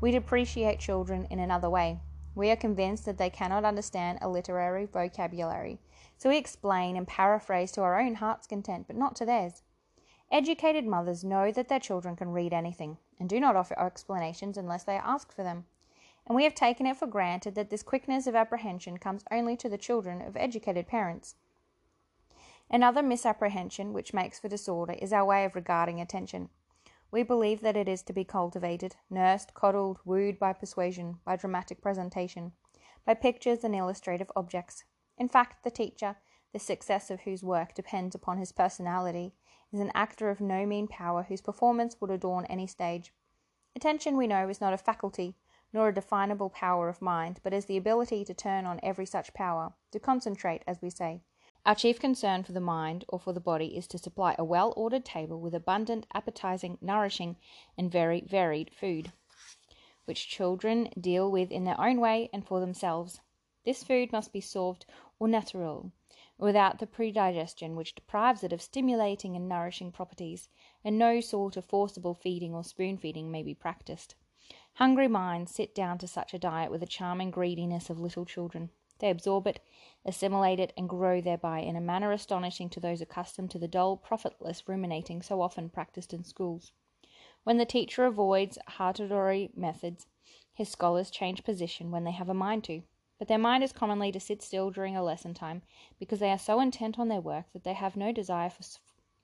We 0.00 0.10
depreciate 0.10 0.80
children 0.80 1.26
in 1.30 1.38
another 1.38 1.70
way. 1.70 2.00
We 2.34 2.50
are 2.50 2.56
convinced 2.56 3.04
that 3.04 3.18
they 3.18 3.30
cannot 3.30 3.64
understand 3.64 4.18
a 4.20 4.28
literary 4.28 4.86
vocabulary, 4.86 5.78
so 6.18 6.30
we 6.30 6.36
explain 6.36 6.96
and 6.96 7.06
paraphrase 7.06 7.70
to 7.72 7.82
our 7.82 8.00
own 8.00 8.16
heart's 8.16 8.48
content, 8.48 8.88
but 8.88 8.96
not 8.96 9.14
to 9.16 9.24
theirs. 9.24 9.62
Educated 10.34 10.84
mothers 10.84 11.24
know 11.24 11.50
that 11.50 11.68
their 11.68 11.80
children 11.80 12.14
can 12.14 12.32
read 12.32 12.52
anything, 12.52 12.98
and 13.18 13.26
do 13.26 13.40
not 13.40 13.56
offer 13.56 13.78
explanations 13.78 14.58
unless 14.58 14.84
they 14.84 14.96
asked 14.96 15.32
for 15.32 15.42
them 15.42 15.64
and 16.26 16.34
we 16.34 16.44
have 16.44 16.54
taken 16.54 16.86
it 16.86 16.96
for 16.96 17.06
granted 17.06 17.54
that 17.54 17.70
this 17.70 17.82
quickness 17.82 18.26
of 18.26 18.34
apprehension 18.34 18.98
comes 18.98 19.24
only 19.30 19.56
to 19.56 19.68
the 19.68 19.78
children 19.78 20.22
of 20.22 20.36
educated 20.36 20.86
parents. 20.86 21.34
Another 22.70 23.02
misapprehension 23.02 23.92
which 23.92 24.14
makes 24.14 24.38
for 24.38 24.48
disorder 24.48 24.94
is 24.94 25.12
our 25.12 25.24
way 25.24 25.44
of 25.44 25.54
regarding 25.54 26.00
attention. 26.00 26.48
We 27.10 27.22
believe 27.22 27.60
that 27.60 27.76
it 27.76 27.88
is 27.88 28.02
to 28.04 28.12
be 28.12 28.24
cultivated, 28.24 28.96
nursed, 29.10 29.52
coddled, 29.54 29.98
wooed 30.04 30.38
by 30.38 30.54
persuasion, 30.54 31.18
by 31.24 31.36
dramatic 31.36 31.82
presentation, 31.82 32.52
by 33.04 33.14
pictures 33.14 33.62
and 33.62 33.74
illustrative 33.74 34.32
objects. 34.34 34.84
In 35.18 35.28
fact, 35.28 35.62
the 35.62 35.70
teacher, 35.70 36.16
the 36.52 36.58
success 36.58 37.10
of 37.10 37.20
whose 37.20 37.44
work 37.44 37.74
depends 37.74 38.14
upon 38.14 38.38
his 38.38 38.50
personality, 38.50 39.34
is 39.74 39.80
an 39.80 39.90
actor 39.92 40.30
of 40.30 40.40
no 40.40 40.64
mean 40.64 40.86
power 40.86 41.24
whose 41.24 41.40
performance 41.40 41.96
would 42.00 42.10
adorn 42.10 42.46
any 42.46 42.66
stage. 42.66 43.12
Attention, 43.74 44.16
we 44.16 44.28
know, 44.28 44.48
is 44.48 44.60
not 44.60 44.72
a 44.72 44.78
faculty, 44.78 45.34
nor 45.72 45.88
a 45.88 45.94
definable 45.94 46.48
power 46.48 46.88
of 46.88 47.02
mind, 47.02 47.40
but 47.42 47.52
is 47.52 47.64
the 47.64 47.76
ability 47.76 48.24
to 48.24 48.32
turn 48.32 48.66
on 48.66 48.78
every 48.84 49.04
such 49.04 49.34
power, 49.34 49.72
to 49.90 49.98
concentrate, 49.98 50.62
as 50.68 50.80
we 50.80 50.90
say. 50.90 51.22
Our 51.66 51.74
chief 51.74 51.98
concern 51.98 52.44
for 52.44 52.52
the 52.52 52.60
mind 52.60 53.04
or 53.08 53.18
for 53.18 53.32
the 53.32 53.40
body 53.40 53.76
is 53.76 53.88
to 53.88 53.98
supply 53.98 54.36
a 54.38 54.44
well 54.44 54.72
ordered 54.76 55.04
table 55.04 55.40
with 55.40 55.54
abundant, 55.54 56.06
appetizing, 56.14 56.78
nourishing, 56.80 57.36
and 57.76 57.90
very 57.90 58.20
varied 58.20 58.70
food, 58.72 59.12
which 60.04 60.28
children 60.28 60.90
deal 61.00 61.28
with 61.28 61.50
in 61.50 61.64
their 61.64 61.80
own 61.80 61.98
way 61.98 62.30
and 62.32 62.46
for 62.46 62.60
themselves. 62.60 63.20
This 63.64 63.82
food 63.82 64.12
must 64.12 64.32
be 64.32 64.42
served 64.42 64.84
or 65.18 65.26
natural, 65.26 65.90
without 66.36 66.78
the 66.80 66.86
predigestion 66.86 67.76
which 67.76 67.94
deprives 67.94 68.44
it 68.44 68.52
of 68.52 68.60
stimulating 68.60 69.36
and 69.36 69.48
nourishing 69.48 69.90
properties, 69.90 70.50
and 70.84 70.98
no 70.98 71.20
sort 71.20 71.56
of 71.56 71.64
forcible 71.64 72.12
feeding 72.12 72.54
or 72.54 72.62
spoon 72.62 72.98
feeding 72.98 73.30
may 73.30 73.42
be 73.42 73.54
practised. 73.54 74.14
Hungry 74.74 75.08
minds 75.08 75.54
sit 75.54 75.74
down 75.74 75.96
to 75.98 76.06
such 76.06 76.34
a 76.34 76.38
diet 76.38 76.70
with 76.70 76.80
the 76.80 76.86
charming 76.86 77.30
greediness 77.30 77.88
of 77.88 77.98
little 77.98 78.26
children. 78.26 78.70
They 78.98 79.08
absorb 79.08 79.46
it, 79.46 79.60
assimilate 80.04 80.60
it, 80.60 80.72
and 80.76 80.88
grow 80.88 81.20
thereby 81.20 81.60
in 81.60 81.74
a 81.74 81.80
manner 81.80 82.12
astonishing 82.12 82.68
to 82.70 82.80
those 82.80 83.00
accustomed 83.00 83.50
to 83.52 83.58
the 83.58 83.66
dull, 83.66 83.96
profitless 83.96 84.68
ruminating 84.68 85.22
so 85.22 85.40
often 85.40 85.70
practised 85.70 86.12
in 86.12 86.22
schools. 86.22 86.72
When 87.44 87.56
the 87.56 87.64
teacher 87.64 88.04
avoids 88.04 88.58
hortatory 88.68 89.50
methods, 89.56 90.06
his 90.52 90.68
scholars 90.68 91.10
change 91.10 91.44
position 91.44 91.90
when 91.90 92.04
they 92.04 92.12
have 92.12 92.28
a 92.28 92.34
mind 92.34 92.64
to. 92.64 92.82
But 93.18 93.28
their 93.28 93.38
mind 93.38 93.62
is 93.62 93.72
commonly 93.72 94.10
to 94.12 94.20
sit 94.20 94.42
still 94.42 94.70
during 94.70 94.96
a 94.96 95.02
lesson 95.02 95.34
time, 95.34 95.62
because 95.98 96.18
they 96.18 96.30
are 96.30 96.38
so 96.38 96.60
intent 96.60 96.98
on 96.98 97.08
their 97.08 97.20
work 97.20 97.46
that 97.52 97.64
they 97.64 97.74
have 97.74 97.96
no 97.96 98.12
desire 98.12 98.50
for, 98.50 98.64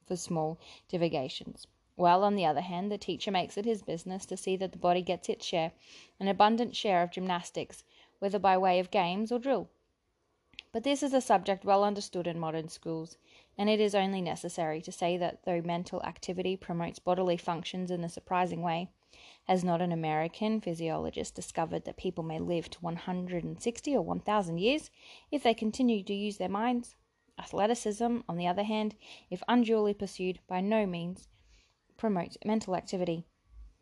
for 0.06 0.16
small 0.16 0.60
divagations. 0.90 1.66
While, 1.96 2.24
on 2.24 2.34
the 2.34 2.46
other 2.46 2.60
hand, 2.60 2.90
the 2.90 2.98
teacher 2.98 3.30
makes 3.30 3.58
it 3.58 3.64
his 3.64 3.82
business 3.82 4.24
to 4.26 4.36
see 4.36 4.56
that 4.56 4.72
the 4.72 4.78
body 4.78 5.02
gets 5.02 5.28
its 5.28 5.44
share, 5.44 5.72
an 6.18 6.28
abundant 6.28 6.74
share 6.74 7.02
of 7.02 7.10
gymnastics, 7.10 7.84
whether 8.20 8.38
by 8.38 8.56
way 8.56 8.78
of 8.78 8.90
games 8.90 9.32
or 9.32 9.38
drill. 9.38 9.68
But 10.72 10.84
this 10.84 11.02
is 11.02 11.12
a 11.12 11.20
subject 11.20 11.64
well 11.64 11.82
understood 11.82 12.28
in 12.28 12.38
modern 12.38 12.68
schools, 12.68 13.18
and 13.58 13.68
it 13.68 13.80
is 13.80 13.94
only 13.94 14.22
necessary 14.22 14.80
to 14.82 14.92
say 14.92 15.16
that 15.16 15.44
though 15.44 15.60
mental 15.62 16.02
activity 16.04 16.56
promotes 16.56 17.00
bodily 17.00 17.36
functions 17.36 17.90
in 17.90 18.04
a 18.04 18.08
surprising 18.08 18.62
way, 18.62 18.88
has 19.44 19.64
not 19.64 19.80
an 19.80 19.90
American 19.90 20.60
physiologist 20.60 21.34
discovered 21.34 21.84
that 21.84 21.96
people 21.96 22.22
may 22.22 22.38
live 22.38 22.70
to 22.70 22.78
160 22.80 23.96
or 23.96 24.02
1,000 24.02 24.58
years 24.58 24.90
if 25.30 25.42
they 25.42 25.54
continue 25.54 26.02
to 26.04 26.14
use 26.14 26.36
their 26.38 26.48
minds? 26.48 26.94
Athleticism, 27.38 28.18
on 28.28 28.36
the 28.36 28.46
other 28.46 28.62
hand, 28.62 28.94
if 29.30 29.42
unduly 29.48 29.94
pursued, 29.94 30.38
by 30.46 30.60
no 30.60 30.86
means 30.86 31.28
promotes 31.96 32.38
mental 32.44 32.76
activity. 32.76 33.24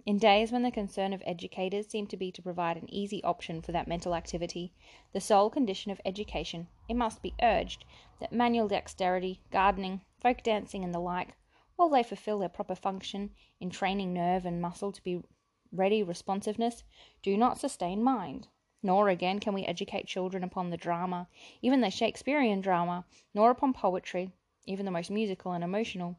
In 0.06 0.16
days 0.16 0.50
when 0.50 0.62
the 0.62 0.70
concern 0.70 1.12
of 1.12 1.22
educators 1.26 1.86
seemed 1.86 2.08
to 2.10 2.16
be 2.16 2.32
to 2.32 2.40
provide 2.40 2.78
an 2.78 2.88
easy 2.88 3.22
option 3.22 3.60
for 3.60 3.72
that 3.72 3.86
mental 3.86 4.14
activity, 4.14 4.72
the 5.12 5.20
sole 5.20 5.50
condition 5.50 5.92
of 5.92 6.00
education, 6.04 6.68
it 6.88 6.94
must 6.94 7.20
be 7.20 7.34
urged 7.42 7.84
that 8.20 8.32
manual 8.32 8.68
dexterity, 8.68 9.42
gardening, 9.50 10.00
folk 10.18 10.42
dancing, 10.42 10.82
and 10.82 10.94
the 10.94 10.98
like, 10.98 11.36
while 11.78 11.88
they 11.88 12.02
fulfill 12.02 12.40
their 12.40 12.48
proper 12.48 12.74
function 12.74 13.30
in 13.60 13.70
training 13.70 14.12
nerve 14.12 14.44
and 14.44 14.60
muscle 14.60 14.90
to 14.90 15.00
be 15.04 15.22
ready 15.70 16.02
responsiveness, 16.02 16.82
do 17.22 17.36
not 17.36 17.56
sustain 17.56 18.02
mind. 18.02 18.48
Nor 18.82 19.08
again 19.08 19.38
can 19.38 19.54
we 19.54 19.64
educate 19.64 20.08
children 20.08 20.42
upon 20.42 20.70
the 20.70 20.76
drama, 20.76 21.28
even 21.62 21.80
the 21.80 21.88
Shakespearean 21.88 22.60
drama, 22.60 23.04
nor 23.32 23.52
upon 23.52 23.72
poetry, 23.72 24.32
even 24.66 24.86
the 24.86 24.90
most 24.90 25.08
musical 25.08 25.52
and 25.52 25.62
emotional. 25.62 26.16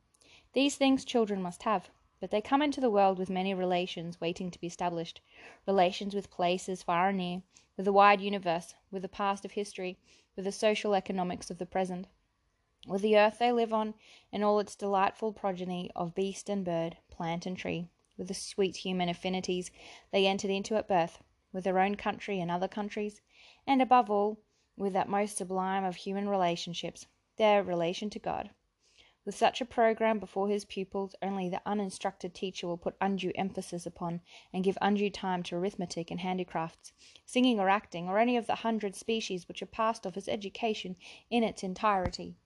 These 0.54 0.78
things 0.78 1.04
children 1.04 1.42
must 1.42 1.64
have. 1.64 1.90
But 2.22 2.32
they 2.32 2.40
come 2.40 2.62
into 2.62 2.80
the 2.80 2.90
world 2.90 3.20
with 3.20 3.30
many 3.30 3.54
relations 3.54 4.22
waiting 4.22 4.52
to 4.52 4.60
be 4.62 4.68
established 4.68 5.20
relations 5.68 6.16
with 6.16 6.32
places 6.32 6.84
far 6.84 7.10
and 7.10 7.18
near, 7.18 7.42
with 7.76 7.86
the 7.86 7.92
wide 7.92 8.22
universe, 8.22 8.76
with 8.92 9.02
the 9.02 9.10
past 9.10 9.44
of 9.44 9.52
history, 9.52 9.98
with 10.38 10.46
the 10.46 10.54
social 10.54 10.96
economics 10.96 11.52
of 11.52 11.58
the 11.58 11.66
present, 11.66 12.08
with 12.88 13.02
the 13.02 13.18
earth 13.18 13.40
they 13.40 13.52
live 13.52 13.74
on 13.74 13.94
and 14.32 14.44
all 14.44 14.60
its 14.60 14.76
delightful 14.76 15.34
progeny 15.34 15.92
of 15.96 16.16
beast 16.16 16.50
and 16.50 16.64
bird, 16.64 16.98
plant 17.10 17.46
and 17.46 17.58
tree, 17.58 17.90
with 18.18 18.28
the 18.28 18.34
sweet 18.34 18.78
human 18.78 19.10
affinities 19.10 19.70
they 20.12 20.26
entered 20.26 20.50
into 20.50 20.76
at 20.76 20.88
birth, 20.88 21.22
with 21.52 21.64
their 21.64 21.80
own 21.80 21.96
country 21.96 22.40
and 22.40 22.50
other 22.50 22.68
countries, 22.68 23.22
and 23.68 23.82
above 23.82 24.10
all, 24.10 24.40
with 24.78 24.94
that 24.94 25.10
most 25.10 25.36
sublime 25.36 25.84
of 25.84 25.98
human 25.98 26.30
relationships, 26.30 27.06
their 27.36 27.62
relation 27.64 28.10
to 28.10 28.20
God. 28.20 28.50
With 29.26 29.36
such 29.36 29.60
a 29.60 29.66
program 29.66 30.18
before 30.18 30.48
his 30.48 30.64
pupils, 30.64 31.14
only 31.22 31.50
the 31.50 31.62
uninstructed 31.66 32.34
teacher 32.34 32.66
will 32.66 32.78
put 32.78 32.96
undue 33.02 33.34
emphasis 33.36 33.86
upon 33.86 34.22
and 34.54 34.64
give 34.64 34.78
undue 34.82 35.10
time 35.10 35.44
to 35.44 35.58
arithmetic 35.58 36.10
and 36.10 36.22
handicrafts, 36.22 36.94
singing 37.26 37.60
or 37.60 37.70
acting, 37.70 38.08
or 38.08 38.18
any 38.18 38.38
of 38.38 38.48
the 38.48 38.56
hundred 38.56 38.96
species 38.96 39.48
which 39.48 39.62
are 39.62 39.68
passed 39.68 40.08
off 40.08 40.16
as 40.16 40.30
education 40.30 40.96
in 41.30 41.44
its 41.44 41.62
entirety. 41.62 42.38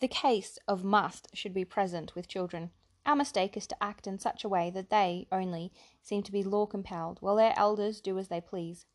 The 0.00 0.06
case 0.08 0.60
of 0.68 0.84
must 0.84 1.34
should 1.34 1.52
be 1.52 1.64
present 1.64 2.14
with 2.14 2.28
children. 2.28 2.70
Our 3.04 3.16
mistake 3.16 3.56
is 3.56 3.66
to 3.66 3.82
act 3.82 4.06
in 4.06 4.20
such 4.20 4.44
a 4.44 4.48
way 4.48 4.70
that 4.70 4.90
they 4.90 5.26
only 5.32 5.72
seem 6.02 6.22
to 6.22 6.30
be 6.30 6.44
law 6.44 6.66
compelled, 6.66 7.18
while 7.20 7.34
their 7.34 7.52
elders 7.56 8.00
do 8.00 8.16
as 8.16 8.28
they 8.28 8.40
please. 8.40 8.86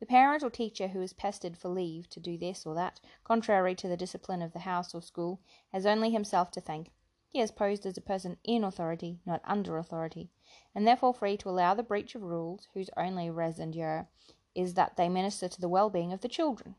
The 0.00 0.06
parent 0.06 0.42
or 0.42 0.48
teacher 0.48 0.88
who 0.88 1.02
is 1.02 1.12
pestered 1.12 1.58
for 1.58 1.68
leave 1.68 2.08
to 2.10 2.20
do 2.20 2.38
this 2.38 2.64
or 2.64 2.74
that, 2.76 2.98
contrary 3.24 3.74
to 3.74 3.88
the 3.88 3.96
discipline 3.96 4.40
of 4.40 4.54
the 4.54 4.60
house 4.60 4.94
or 4.94 5.02
school, 5.02 5.40
has 5.70 5.84
only 5.84 6.10
himself 6.10 6.50
to 6.52 6.62
thank. 6.62 6.92
He 7.28 7.40
is 7.40 7.50
posed 7.50 7.84
as 7.84 7.98
a 7.98 8.00
person 8.00 8.38
in 8.42 8.64
authority, 8.64 9.20
not 9.26 9.42
under 9.44 9.76
authority, 9.76 10.30
and 10.74 10.86
therefore 10.86 11.12
free 11.12 11.36
to 11.38 11.50
allow 11.50 11.74
the 11.74 11.82
breach 11.82 12.14
of 12.14 12.22
rules 12.22 12.68
whose 12.72 12.88
only 12.96 13.28
raison 13.28 13.70
d'etre 13.70 14.08
is 14.54 14.72
that 14.74 14.96
they 14.96 15.10
minister 15.10 15.46
to 15.46 15.60
the 15.60 15.68
well 15.68 15.90
being 15.90 16.10
of 16.10 16.22
the 16.22 16.28
children. 16.28 16.76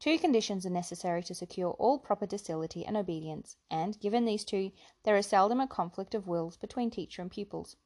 Two 0.00 0.18
conditions 0.18 0.64
are 0.64 0.70
necessary 0.70 1.22
to 1.24 1.34
secure 1.34 1.72
all 1.72 1.98
proper 1.98 2.24
docility 2.24 2.86
and 2.86 2.96
obedience, 2.96 3.58
and, 3.70 4.00
given 4.00 4.24
these 4.24 4.46
two, 4.46 4.72
there 5.02 5.14
is 5.14 5.26
seldom 5.26 5.60
a 5.60 5.66
conflict 5.66 6.14
of 6.14 6.26
wills 6.26 6.56
between 6.56 6.90
teacher 6.90 7.20
and 7.20 7.30
pupils. 7.30 7.76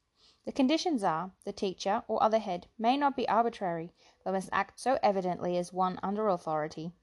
The 0.45 0.53
conditions 0.53 1.03
are, 1.03 1.33
the 1.43 1.51
teacher 1.51 2.03
or 2.07 2.23
other 2.23 2.39
head 2.39 2.67
may 2.79 2.95
not 2.95 3.17
be 3.17 3.27
arbitrary, 3.27 3.91
but 4.23 4.31
must 4.31 4.47
act 4.53 4.79
so 4.79 4.97
evidently 5.03 5.57
as 5.57 5.73
one 5.73 5.99
under 6.01 6.29
authority, 6.29 6.93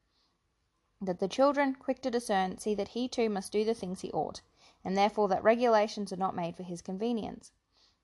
that 0.98 1.18
the 1.18 1.28
children, 1.28 1.74
quick 1.74 2.00
to 2.00 2.10
discern, 2.10 2.56
see 2.56 2.74
that 2.74 2.88
he 2.88 3.06
too 3.06 3.28
must 3.28 3.52
do 3.52 3.66
the 3.66 3.74
things 3.74 4.00
he 4.00 4.10
ought, 4.12 4.40
and 4.82 4.96
therefore 4.96 5.28
that 5.28 5.44
regulations 5.44 6.10
are 6.10 6.16
not 6.16 6.34
made 6.34 6.56
for 6.56 6.62
his 6.62 6.80
convenience. 6.80 7.52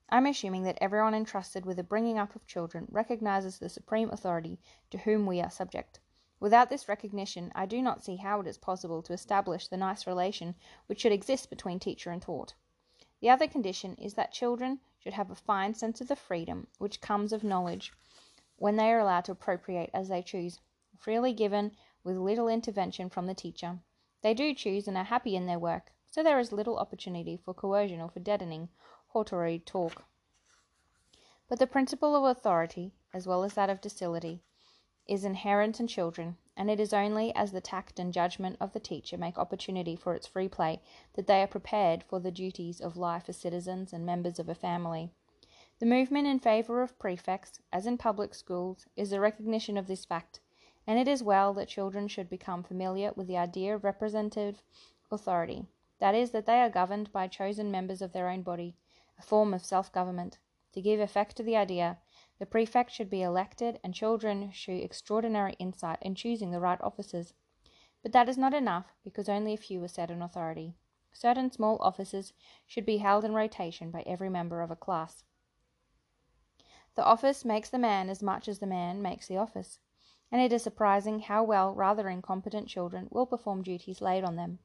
I 0.09 0.17
am 0.17 0.27
assuming 0.27 0.61
that 0.63 0.77
everyone 0.79 1.15
entrusted 1.15 1.65
with 1.65 1.77
the 1.77 1.83
bringing 1.83 2.19
up 2.19 2.35
of 2.35 2.45
children 2.45 2.87
recognizes 2.91 3.57
the 3.57 3.67
supreme 3.67 4.11
authority 4.11 4.59
to 4.91 4.99
whom 4.99 5.25
we 5.25 5.41
are 5.41 5.49
subject. 5.49 6.01
Without 6.39 6.69
this 6.69 6.87
recognition, 6.87 7.51
I 7.53 7.65
do 7.65 7.81
not 7.81 8.01
see 8.01 8.15
how 8.15 8.39
it 8.39 8.47
is 8.47 8.57
possible 8.57 9.01
to 9.01 9.13
establish 9.13 9.67
the 9.67 9.75
nice 9.75 10.07
relation 10.07 10.55
which 10.87 11.01
should 11.01 11.11
exist 11.11 11.49
between 11.49 11.79
teacher 11.79 12.11
and 12.11 12.21
taught. 12.21 12.53
The 13.19 13.29
other 13.29 13.47
condition 13.47 13.95
is 13.95 14.13
that 14.13 14.31
children 14.31 14.79
should 14.99 15.13
have 15.13 15.29
a 15.29 15.35
fine 15.35 15.73
sense 15.73 15.99
of 15.99 16.07
the 16.07 16.15
freedom 16.15 16.67
which 16.77 17.01
comes 17.01 17.33
of 17.33 17.43
knowledge 17.43 17.91
when 18.55 18.77
they 18.77 18.91
are 18.91 18.99
allowed 18.99 19.25
to 19.25 19.33
appropriate 19.33 19.89
as 19.93 20.07
they 20.07 20.21
choose, 20.21 20.61
freely 20.97 21.33
given 21.33 21.75
with 22.03 22.15
little 22.15 22.47
intervention 22.47 23.09
from 23.09 23.25
the 23.25 23.33
teacher. 23.33 23.79
They 24.21 24.33
do 24.33 24.53
choose 24.53 24.87
and 24.87 24.95
are 24.97 25.03
happy 25.03 25.35
in 25.35 25.45
their 25.45 25.59
work, 25.59 25.91
so 26.09 26.23
there 26.23 26.39
is 26.39 26.53
little 26.53 26.77
opportunity 26.77 27.35
for 27.35 27.53
coercion 27.53 27.99
or 27.99 28.09
for 28.09 28.19
deadening 28.19 28.69
hortatory 29.09 29.59
talk. 29.59 30.05
But 31.49 31.59
the 31.59 31.67
principle 31.67 32.15
of 32.15 32.23
authority, 32.23 32.93
as 33.13 33.27
well 33.27 33.43
as 33.43 33.55
that 33.55 33.69
of 33.69 33.81
docility, 33.81 34.41
is 35.09 35.25
inherent 35.25 35.81
in 35.81 35.87
children, 35.87 36.37
and 36.55 36.69
it 36.69 36.79
is 36.79 36.93
only 36.93 37.35
as 37.35 37.51
the 37.51 37.59
tact 37.59 37.99
and 37.99 38.13
judgment 38.13 38.55
of 38.61 38.71
the 38.71 38.79
teacher 38.79 39.17
make 39.17 39.37
opportunity 39.37 39.95
for 39.95 40.13
its 40.13 40.27
free 40.27 40.47
play 40.47 40.81
that 41.15 41.27
they 41.27 41.41
are 41.41 41.47
prepared 41.47 42.03
for 42.03 42.21
the 42.21 42.31
duties 42.31 42.79
of 42.79 42.95
life 42.95 43.27
as 43.27 43.35
citizens 43.35 43.91
and 43.91 44.05
members 44.05 44.39
of 44.39 44.47
a 44.47 44.55
family. 44.55 45.09
The 45.79 45.85
movement 45.85 46.27
in 46.27 46.39
favour 46.39 46.81
of 46.81 46.97
prefects, 46.97 47.59
as 47.73 47.85
in 47.85 47.97
public 47.97 48.33
schools, 48.33 48.85
is 48.95 49.09
the 49.09 49.19
recognition 49.19 49.77
of 49.77 49.87
this 49.87 50.05
fact, 50.05 50.39
and 50.87 50.97
it 50.97 51.07
is 51.09 51.21
well 51.21 51.53
that 51.55 51.67
children 51.67 52.07
should 52.07 52.29
become 52.29 52.63
familiar 52.63 53.11
with 53.15 53.27
the 53.27 53.37
idea 53.37 53.75
of 53.75 53.83
representative 53.83 54.63
authority 55.11 55.65
that 55.99 56.15
is, 56.15 56.31
that 56.31 56.45
they 56.45 56.61
are 56.61 56.69
governed 56.69 57.11
by 57.11 57.27
chosen 57.27 57.69
members 57.69 58.01
of 58.01 58.13
their 58.13 58.29
own 58.29 58.41
body, 58.41 58.75
a 59.17 59.21
form 59.21 59.53
of 59.53 59.65
self 59.65 59.91
government. 59.91 60.37
To 60.73 60.81
give 60.81 60.99
effect 60.99 61.35
to 61.37 61.43
the 61.43 61.57
idea, 61.57 61.97
the 62.39 62.45
prefect 62.45 62.91
should 62.91 63.09
be 63.09 63.21
elected, 63.21 63.79
and 63.83 63.93
children 63.93 64.49
show 64.51 64.71
extraordinary 64.71 65.53
insight 65.59 65.99
in 66.01 66.15
choosing 66.15 66.51
the 66.51 66.59
right 66.59 66.79
officers. 66.81 67.33
But 68.01 68.13
that 68.13 68.29
is 68.29 68.37
not 68.37 68.53
enough, 68.53 68.93
because 69.03 69.27
only 69.27 69.53
a 69.53 69.57
few 69.57 69.83
are 69.83 69.89
set 69.89 70.09
in 70.09 70.21
authority. 70.21 70.73
Certain 71.11 71.51
small 71.51 71.77
offices 71.81 72.33
should 72.65 72.85
be 72.85 72.97
held 72.97 73.25
in 73.25 73.33
rotation 73.33 73.91
by 73.91 74.03
every 74.03 74.29
member 74.29 74.61
of 74.61 74.71
a 74.71 74.75
class. 74.75 75.23
The 76.95 77.03
office 77.03 77.43
makes 77.43 77.69
the 77.69 77.77
man 77.77 78.09
as 78.09 78.23
much 78.23 78.47
as 78.47 78.59
the 78.59 78.67
man 78.67 79.01
makes 79.01 79.27
the 79.27 79.37
office, 79.37 79.79
and 80.31 80.41
it 80.41 80.53
is 80.53 80.63
surprising 80.63 81.19
how 81.19 81.43
well 81.43 81.73
rather 81.73 82.07
incompetent 82.07 82.67
children 82.67 83.07
will 83.11 83.25
perform 83.25 83.63
duties 83.63 84.01
laid 84.01 84.23
on 84.23 84.37
them. 84.37 84.59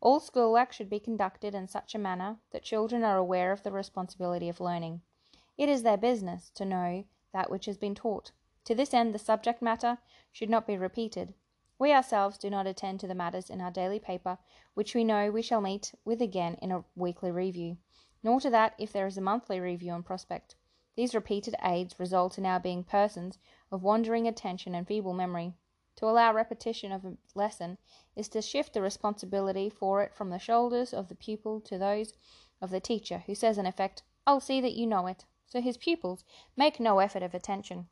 All 0.00 0.20
schoolwork 0.20 0.72
should 0.72 0.90
be 0.90 1.00
conducted 1.00 1.54
in 1.54 1.68
such 1.68 1.94
a 1.94 1.98
manner 1.98 2.38
that 2.52 2.62
children 2.62 3.02
are 3.04 3.16
aware 3.16 3.52
of 3.52 3.62
the 3.62 3.72
responsibility 3.72 4.48
of 4.48 4.60
learning. 4.60 5.02
It 5.56 5.68
is 5.68 5.82
their 5.82 5.96
business 5.96 6.50
to 6.56 6.64
know 6.64 7.04
that 7.32 7.50
which 7.50 7.66
has 7.66 7.78
been 7.78 7.94
taught. 7.94 8.32
To 8.64 8.74
this 8.74 8.92
end, 8.92 9.14
the 9.14 9.18
subject 9.18 9.62
matter 9.62 9.98
should 10.32 10.50
not 10.50 10.66
be 10.66 10.76
repeated. 10.76 11.34
We 11.78 11.92
ourselves 11.92 12.38
do 12.38 12.50
not 12.50 12.66
attend 12.66 13.00
to 13.00 13.06
the 13.06 13.14
matters 13.14 13.50
in 13.50 13.60
our 13.60 13.70
daily 13.70 13.98
paper, 13.98 14.38
which 14.74 14.94
we 14.94 15.04
know 15.04 15.30
we 15.30 15.42
shall 15.42 15.60
meet 15.60 15.94
with 16.04 16.20
again 16.22 16.54
in 16.62 16.72
a 16.72 16.84
weekly 16.96 17.30
review, 17.30 17.76
nor 18.22 18.40
to 18.40 18.50
that 18.50 18.74
if 18.78 18.92
there 18.92 19.06
is 19.06 19.16
a 19.16 19.20
monthly 19.20 19.60
review 19.60 19.92
in 19.94 20.02
prospect. 20.02 20.56
These 20.96 21.14
repeated 21.14 21.54
aids 21.62 22.00
result 22.00 22.38
in 22.38 22.46
our 22.46 22.58
being 22.60 22.84
persons 22.84 23.38
of 23.70 23.82
wandering 23.82 24.26
attention 24.26 24.74
and 24.74 24.86
feeble 24.86 25.14
memory. 25.14 25.54
To 25.96 26.06
allow 26.06 26.32
repetition 26.32 26.90
of 26.90 27.04
a 27.04 27.16
lesson 27.34 27.78
is 28.16 28.28
to 28.30 28.42
shift 28.42 28.72
the 28.72 28.82
responsibility 28.82 29.68
for 29.68 30.02
it 30.02 30.14
from 30.14 30.30
the 30.30 30.38
shoulders 30.38 30.92
of 30.92 31.08
the 31.08 31.14
pupil 31.14 31.60
to 31.60 31.78
those 31.78 32.12
of 32.60 32.70
the 32.70 32.80
teacher, 32.80 33.24
who 33.26 33.34
says 33.34 33.58
in 33.58 33.66
effect, 33.66 34.02
I'll 34.26 34.40
see 34.40 34.60
that 34.60 34.74
you 34.74 34.86
know 34.86 35.06
it. 35.06 35.26
So 35.46 35.60
his 35.60 35.76
pupils 35.76 36.24
make 36.56 36.80
no 36.80 36.98
effort 36.98 37.22
of 37.22 37.34
attention. 37.34 37.86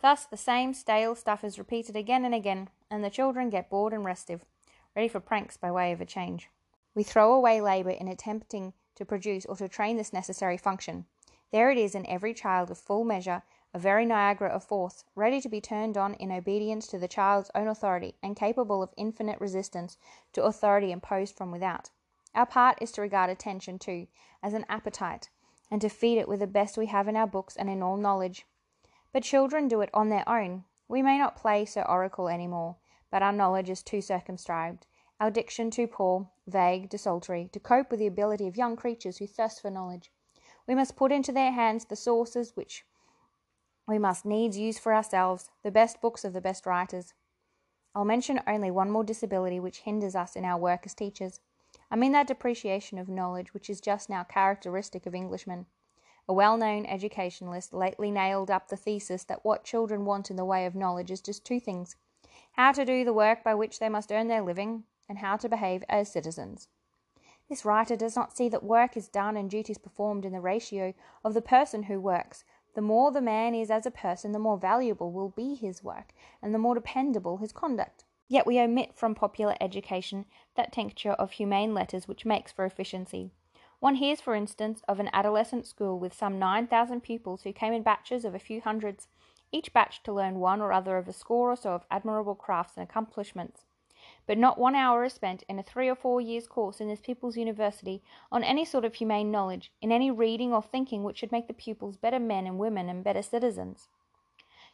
Thus 0.00 0.24
the 0.24 0.36
same 0.36 0.74
stale 0.74 1.14
stuff 1.14 1.44
is 1.44 1.58
repeated 1.58 1.96
again 1.96 2.24
and 2.24 2.34
again, 2.34 2.68
and 2.90 3.02
the 3.02 3.10
children 3.10 3.50
get 3.50 3.70
bored 3.70 3.92
and 3.92 4.04
restive, 4.04 4.44
ready 4.94 5.08
for 5.08 5.20
pranks 5.20 5.56
by 5.56 5.70
way 5.70 5.92
of 5.92 6.00
a 6.00 6.06
change. 6.06 6.48
We 6.94 7.02
throw 7.02 7.32
away 7.32 7.60
labour 7.60 7.90
in 7.90 8.08
attempting 8.08 8.72
to 8.96 9.04
produce 9.04 9.44
or 9.46 9.56
to 9.56 9.68
train 9.68 9.96
this 9.96 10.12
necessary 10.12 10.56
function. 10.56 11.06
There 11.50 11.70
it 11.70 11.78
is 11.78 11.94
in 11.94 12.06
every 12.06 12.34
child 12.34 12.70
of 12.70 12.78
full 12.78 13.04
measure, 13.04 13.42
a 13.72 13.78
very 13.78 14.06
Niagara 14.06 14.50
of 14.50 14.64
force, 14.64 15.04
ready 15.14 15.40
to 15.40 15.48
be 15.48 15.60
turned 15.60 15.96
on 15.96 16.14
in 16.14 16.30
obedience 16.30 16.86
to 16.88 16.98
the 16.98 17.08
child's 17.08 17.50
own 17.54 17.66
authority, 17.66 18.14
and 18.22 18.36
capable 18.36 18.82
of 18.82 18.94
infinite 18.96 19.40
resistance 19.40 19.96
to 20.32 20.44
authority 20.44 20.92
imposed 20.92 21.36
from 21.36 21.50
without. 21.50 21.90
Our 22.34 22.46
part 22.46 22.78
is 22.80 22.92
to 22.92 23.02
regard 23.02 23.30
attention, 23.30 23.78
too, 23.78 24.06
as 24.42 24.54
an 24.54 24.64
appetite, 24.68 25.30
and 25.74 25.80
to 25.80 25.88
feed 25.88 26.18
it 26.18 26.28
with 26.28 26.38
the 26.38 26.46
best 26.46 26.78
we 26.78 26.86
have 26.86 27.08
in 27.08 27.16
our 27.16 27.26
books 27.26 27.56
and 27.56 27.68
in 27.68 27.82
all 27.82 27.96
knowledge. 27.96 28.46
But 29.12 29.24
children 29.24 29.66
do 29.66 29.80
it 29.80 29.90
on 29.92 30.08
their 30.08 30.22
own. 30.28 30.62
We 30.86 31.02
may 31.02 31.18
not 31.18 31.34
play 31.34 31.64
Sir 31.64 31.82
Oracle 31.82 32.28
any 32.28 32.46
more, 32.46 32.76
but 33.10 33.24
our 33.24 33.32
knowledge 33.32 33.68
is 33.68 33.82
too 33.82 34.00
circumscribed, 34.00 34.86
our 35.18 35.32
diction 35.32 35.72
too 35.72 35.88
poor, 35.88 36.28
vague, 36.46 36.88
desultory, 36.88 37.48
to 37.50 37.58
cope 37.58 37.90
with 37.90 37.98
the 37.98 38.06
ability 38.06 38.46
of 38.46 38.56
young 38.56 38.76
creatures 38.76 39.16
who 39.16 39.26
thirst 39.26 39.62
for 39.62 39.68
knowledge. 39.68 40.12
We 40.68 40.76
must 40.76 40.94
put 40.94 41.10
into 41.10 41.32
their 41.32 41.50
hands 41.50 41.86
the 41.86 41.96
sources 41.96 42.52
which 42.54 42.84
we 43.88 43.98
must 43.98 44.24
needs 44.24 44.56
use 44.56 44.78
for 44.78 44.94
ourselves, 44.94 45.50
the 45.64 45.72
best 45.72 46.00
books 46.00 46.24
of 46.24 46.34
the 46.34 46.40
best 46.40 46.66
writers. 46.66 47.14
I'll 47.96 48.04
mention 48.04 48.40
only 48.46 48.70
one 48.70 48.92
more 48.92 49.02
disability 49.02 49.58
which 49.58 49.78
hinders 49.78 50.14
us 50.14 50.36
in 50.36 50.44
our 50.44 50.56
work 50.56 50.82
as 50.84 50.94
teachers. 50.94 51.40
I 51.94 51.96
mean 51.96 52.10
that 52.10 52.26
depreciation 52.26 52.98
of 52.98 53.08
knowledge 53.08 53.54
which 53.54 53.70
is 53.70 53.80
just 53.80 54.10
now 54.10 54.24
characteristic 54.24 55.06
of 55.06 55.14
Englishmen. 55.14 55.66
A 56.26 56.32
well 56.32 56.56
known 56.56 56.86
educationalist 56.86 57.72
lately 57.72 58.10
nailed 58.10 58.50
up 58.50 58.66
the 58.66 58.76
thesis 58.76 59.22
that 59.22 59.44
what 59.44 59.62
children 59.62 60.04
want 60.04 60.28
in 60.28 60.34
the 60.34 60.44
way 60.44 60.66
of 60.66 60.74
knowledge 60.74 61.12
is 61.12 61.20
just 61.20 61.46
two 61.46 61.60
things 61.60 61.94
how 62.54 62.72
to 62.72 62.84
do 62.84 63.04
the 63.04 63.12
work 63.12 63.44
by 63.44 63.54
which 63.54 63.78
they 63.78 63.88
must 63.88 64.10
earn 64.10 64.26
their 64.26 64.42
living, 64.42 64.82
and 65.08 65.18
how 65.18 65.36
to 65.36 65.48
behave 65.48 65.84
as 65.88 66.10
citizens. 66.10 66.66
This 67.48 67.64
writer 67.64 67.94
does 67.94 68.16
not 68.16 68.36
see 68.36 68.48
that 68.48 68.64
work 68.64 68.96
is 68.96 69.06
done 69.06 69.36
and 69.36 69.48
duties 69.48 69.78
performed 69.78 70.24
in 70.24 70.32
the 70.32 70.40
ratio 70.40 70.94
of 71.22 71.32
the 71.32 71.40
person 71.40 71.84
who 71.84 72.00
works, 72.00 72.42
the 72.74 72.80
more 72.82 73.12
the 73.12 73.20
man 73.20 73.54
is 73.54 73.70
as 73.70 73.86
a 73.86 73.92
person, 73.92 74.32
the 74.32 74.40
more 74.40 74.58
valuable 74.58 75.12
will 75.12 75.28
be 75.28 75.54
his 75.54 75.84
work, 75.84 76.12
and 76.42 76.52
the 76.52 76.58
more 76.58 76.74
dependable 76.74 77.36
his 77.36 77.52
conduct. 77.52 78.03
Yet 78.28 78.46
we 78.46 78.58
omit 78.58 78.94
from 78.94 79.14
popular 79.14 79.54
education 79.60 80.24
that 80.54 80.72
tincture 80.72 81.12
of 81.12 81.32
humane 81.32 81.74
letters 81.74 82.08
which 82.08 82.24
makes 82.24 82.50
for 82.50 82.64
efficiency. 82.64 83.30
One 83.80 83.96
hears, 83.96 84.20
for 84.20 84.34
instance, 84.34 84.82
of 84.88 84.98
an 84.98 85.10
adolescent 85.12 85.66
school 85.66 85.98
with 85.98 86.14
some 86.14 86.38
9,000 86.38 87.02
pupils 87.02 87.42
who 87.42 87.52
came 87.52 87.74
in 87.74 87.82
batches 87.82 88.24
of 88.24 88.34
a 88.34 88.38
few 88.38 88.62
hundreds, 88.62 89.08
each 89.52 89.74
batch 89.74 90.02
to 90.04 90.12
learn 90.12 90.38
one 90.38 90.62
or 90.62 90.72
other 90.72 90.96
of 90.96 91.06
a 91.06 91.12
score 91.12 91.52
or 91.52 91.56
so 91.56 91.74
of 91.74 91.84
admirable 91.90 92.34
crafts 92.34 92.78
and 92.78 92.88
accomplishments. 92.88 93.66
But 94.26 94.38
not 94.38 94.58
one 94.58 94.74
hour 94.74 95.04
is 95.04 95.12
spent 95.12 95.42
in 95.48 95.58
a 95.58 95.62
three 95.62 95.88
or 95.88 95.94
four 95.94 96.20
years' 96.20 96.48
course 96.48 96.80
in 96.80 96.88
this 96.88 97.00
People's 97.00 97.36
University 97.36 98.02
on 98.32 98.42
any 98.42 98.64
sort 98.64 98.86
of 98.86 98.94
humane 98.94 99.30
knowledge, 99.30 99.70
in 99.82 99.92
any 99.92 100.10
reading 100.10 100.52
or 100.52 100.62
thinking 100.62 101.04
which 101.04 101.18
should 101.18 101.32
make 101.32 101.46
the 101.46 101.52
pupils 101.52 101.98
better 101.98 102.18
men 102.18 102.46
and 102.46 102.58
women 102.58 102.88
and 102.88 103.04
better 103.04 103.22
citizens. 103.22 103.88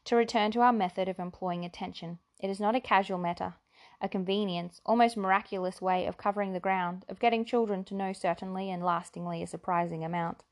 To 0.05 0.17
return 0.17 0.53
to 0.53 0.61
our 0.61 0.73
method 0.73 1.09
of 1.09 1.19
employing 1.19 1.65
attention, 1.65 2.21
it 2.41 2.51
is 2.51 2.61
not 2.61 2.75
a 2.75 2.81
casual 2.81 3.19
matter, 3.19 3.55
a 4.01 4.09
convenience, 4.09 4.81
almost 4.87 5.17
miraculous 5.17 5.81
way 5.81 6.07
of 6.07 6.17
covering 6.17 6.53
the 6.53 6.61
ground, 6.61 7.05
of 7.09 7.21
getting 7.21 7.45
children 7.45 7.85
to 7.85 7.95
know 7.95 8.13
certainly 8.13 8.71
and 8.71 8.85
lastingly 8.85 9.43
a 9.43 9.47
surprising 9.47 10.05
amount. 10.05 10.43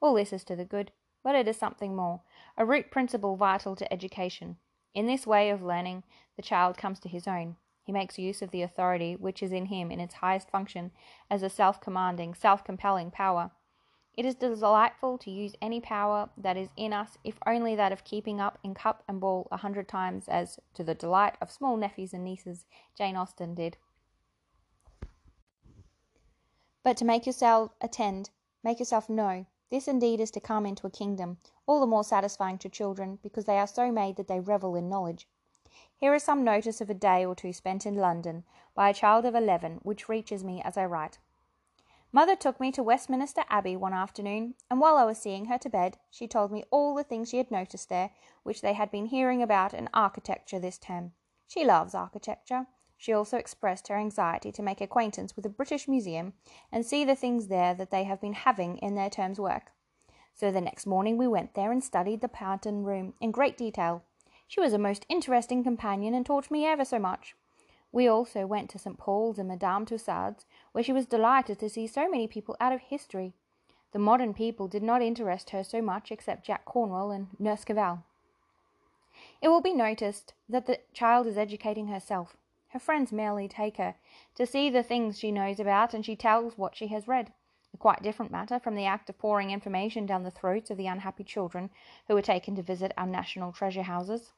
All 0.00 0.14
this 0.14 0.32
is 0.32 0.44
to 0.44 0.56
the 0.56 0.64
good, 0.64 0.90
but 1.22 1.34
it 1.34 1.46
is 1.46 1.56
something 1.56 1.94
more, 1.94 2.22
a 2.56 2.64
root 2.64 2.90
principle 2.90 3.36
vital 3.36 3.76
to 3.76 3.92
education. 3.92 4.56
In 4.94 5.06
this 5.06 5.26
way 5.26 5.50
of 5.50 5.62
learning, 5.62 6.04
the 6.36 6.42
child 6.42 6.78
comes 6.78 6.98
to 7.00 7.08
his 7.08 7.28
own. 7.28 7.56
He 7.84 7.92
makes 7.92 8.18
use 8.18 8.40
of 8.40 8.50
the 8.50 8.62
authority 8.62 9.14
which 9.14 9.42
is 9.42 9.52
in 9.52 9.66
him 9.66 9.90
in 9.90 10.00
its 10.00 10.14
highest 10.14 10.50
function 10.50 10.90
as 11.30 11.42
a 11.42 11.50
self 11.50 11.80
commanding, 11.80 12.34
self 12.34 12.64
compelling 12.64 13.10
power. 13.10 13.50
It 14.16 14.24
is 14.24 14.36
delightful 14.36 15.18
to 15.18 15.30
use 15.30 15.54
any 15.60 15.80
power 15.80 16.30
that 16.36 16.56
is 16.56 16.68
in 16.76 16.92
us, 16.92 17.18
if 17.24 17.36
only 17.46 17.74
that 17.74 17.90
of 17.90 18.04
keeping 18.04 18.40
up 18.40 18.58
in 18.62 18.72
cup 18.74 19.02
and 19.08 19.20
ball 19.20 19.48
a 19.50 19.56
hundred 19.56 19.88
times, 19.88 20.28
as, 20.28 20.60
to 20.74 20.84
the 20.84 20.94
delight 20.94 21.36
of 21.40 21.50
small 21.50 21.76
nephews 21.76 22.12
and 22.12 22.22
nieces, 22.22 22.64
Jane 22.96 23.16
Austen 23.16 23.54
did. 23.54 23.76
But 26.84 26.96
to 26.98 27.04
make 27.04 27.26
yourself 27.26 27.72
attend, 27.80 28.30
make 28.62 28.78
yourself 28.78 29.08
know, 29.08 29.46
this 29.70 29.88
indeed 29.88 30.20
is 30.20 30.30
to 30.32 30.40
come 30.40 30.64
into 30.64 30.86
a 30.86 30.90
kingdom, 30.90 31.38
all 31.66 31.80
the 31.80 31.86
more 31.86 32.04
satisfying 32.04 32.58
to 32.58 32.68
children, 32.68 33.18
because 33.22 33.46
they 33.46 33.58
are 33.58 33.66
so 33.66 33.90
made 33.90 34.14
that 34.16 34.28
they 34.28 34.38
revel 34.38 34.76
in 34.76 34.88
knowledge. 34.88 35.26
Here 35.96 36.14
is 36.14 36.22
some 36.22 36.44
notice 36.44 36.80
of 36.80 36.88
a 36.88 36.94
day 36.94 37.24
or 37.24 37.34
two 37.34 37.52
spent 37.52 37.84
in 37.84 37.96
London 37.96 38.44
by 38.76 38.90
a 38.90 38.94
child 38.94 39.24
of 39.24 39.34
eleven, 39.34 39.80
which 39.82 40.08
reaches 40.08 40.44
me 40.44 40.62
as 40.64 40.76
I 40.76 40.84
write. 40.84 41.18
Mother 42.14 42.36
took 42.36 42.60
me 42.60 42.70
to 42.70 42.82
Westminster 42.84 43.42
Abbey 43.48 43.74
one 43.74 43.92
afternoon, 43.92 44.54
and 44.70 44.78
while 44.78 44.96
I 44.96 45.02
was 45.02 45.18
seeing 45.18 45.46
her 45.46 45.58
to 45.58 45.68
bed, 45.68 45.98
she 46.12 46.28
told 46.28 46.52
me 46.52 46.62
all 46.70 46.94
the 46.94 47.02
things 47.02 47.28
she 47.28 47.38
had 47.38 47.50
noticed 47.50 47.88
there, 47.88 48.10
which 48.44 48.60
they 48.60 48.74
had 48.74 48.92
been 48.92 49.06
hearing 49.06 49.42
about 49.42 49.74
in 49.74 49.88
architecture 49.92 50.60
this 50.60 50.78
term. 50.78 51.10
She 51.48 51.64
loves 51.64 51.92
architecture. 51.92 52.68
She 52.96 53.12
also 53.12 53.36
expressed 53.36 53.88
her 53.88 53.96
anxiety 53.96 54.52
to 54.52 54.62
make 54.62 54.80
acquaintance 54.80 55.34
with 55.34 55.42
the 55.42 55.48
British 55.48 55.88
Museum 55.88 56.34
and 56.70 56.86
see 56.86 57.04
the 57.04 57.16
things 57.16 57.48
there 57.48 57.74
that 57.74 57.90
they 57.90 58.04
have 58.04 58.20
been 58.20 58.34
having 58.34 58.78
in 58.78 58.94
their 58.94 59.10
term's 59.10 59.40
work. 59.40 59.72
So 60.34 60.52
the 60.52 60.60
next 60.60 60.86
morning 60.86 61.18
we 61.18 61.26
went 61.26 61.54
there 61.54 61.72
and 61.72 61.82
studied 61.82 62.20
the 62.20 62.28
Parthenon 62.28 62.84
Room 62.84 63.14
in 63.20 63.32
great 63.32 63.58
detail. 63.58 64.04
She 64.46 64.60
was 64.60 64.72
a 64.72 64.78
most 64.78 65.04
interesting 65.08 65.64
companion 65.64 66.14
and 66.14 66.24
taught 66.24 66.48
me 66.48 66.64
ever 66.64 66.84
so 66.84 67.00
much. 67.00 67.34
We 67.94 68.08
also 68.08 68.44
went 68.44 68.70
to 68.70 68.78
St. 68.80 68.98
Paul's 68.98 69.38
and 69.38 69.46
Madame 69.46 69.86
Tussaud's, 69.86 70.46
where 70.72 70.82
she 70.82 70.92
was 70.92 71.06
delighted 71.06 71.60
to 71.60 71.68
see 71.68 71.86
so 71.86 72.10
many 72.10 72.26
people 72.26 72.56
out 72.58 72.72
of 72.72 72.80
history. 72.80 73.34
The 73.92 74.00
modern 74.00 74.34
people 74.34 74.66
did 74.66 74.82
not 74.82 75.00
interest 75.00 75.50
her 75.50 75.62
so 75.62 75.80
much 75.80 76.10
except 76.10 76.44
Jack 76.44 76.64
Cornwell 76.64 77.12
and 77.12 77.28
Nurse 77.38 77.64
Cavell. 77.64 78.02
It 79.40 79.46
will 79.46 79.60
be 79.60 79.72
noticed 79.72 80.34
that 80.48 80.66
the 80.66 80.80
child 80.92 81.28
is 81.28 81.38
educating 81.38 81.86
herself. 81.86 82.36
Her 82.70 82.80
friends 82.80 83.12
merely 83.12 83.46
take 83.46 83.76
her 83.76 83.94
to 84.34 84.44
see 84.44 84.70
the 84.70 84.82
things 84.82 85.16
she 85.16 85.30
knows 85.30 85.60
about, 85.60 85.94
and 85.94 86.04
she 86.04 86.16
tells 86.16 86.58
what 86.58 86.74
she 86.74 86.88
has 86.88 87.06
read 87.06 87.32
a 87.72 87.76
quite 87.76 88.02
different 88.02 88.32
matter 88.32 88.58
from 88.58 88.74
the 88.74 88.86
act 88.86 89.08
of 89.08 89.18
pouring 89.18 89.52
information 89.52 90.04
down 90.04 90.24
the 90.24 90.32
throats 90.32 90.68
of 90.68 90.78
the 90.78 90.88
unhappy 90.88 91.22
children 91.22 91.70
who 92.08 92.14
were 92.14 92.22
taken 92.22 92.56
to 92.56 92.62
visit 92.62 92.90
our 92.96 93.06
national 93.06 93.52
treasure 93.52 93.82
houses. 93.82 94.32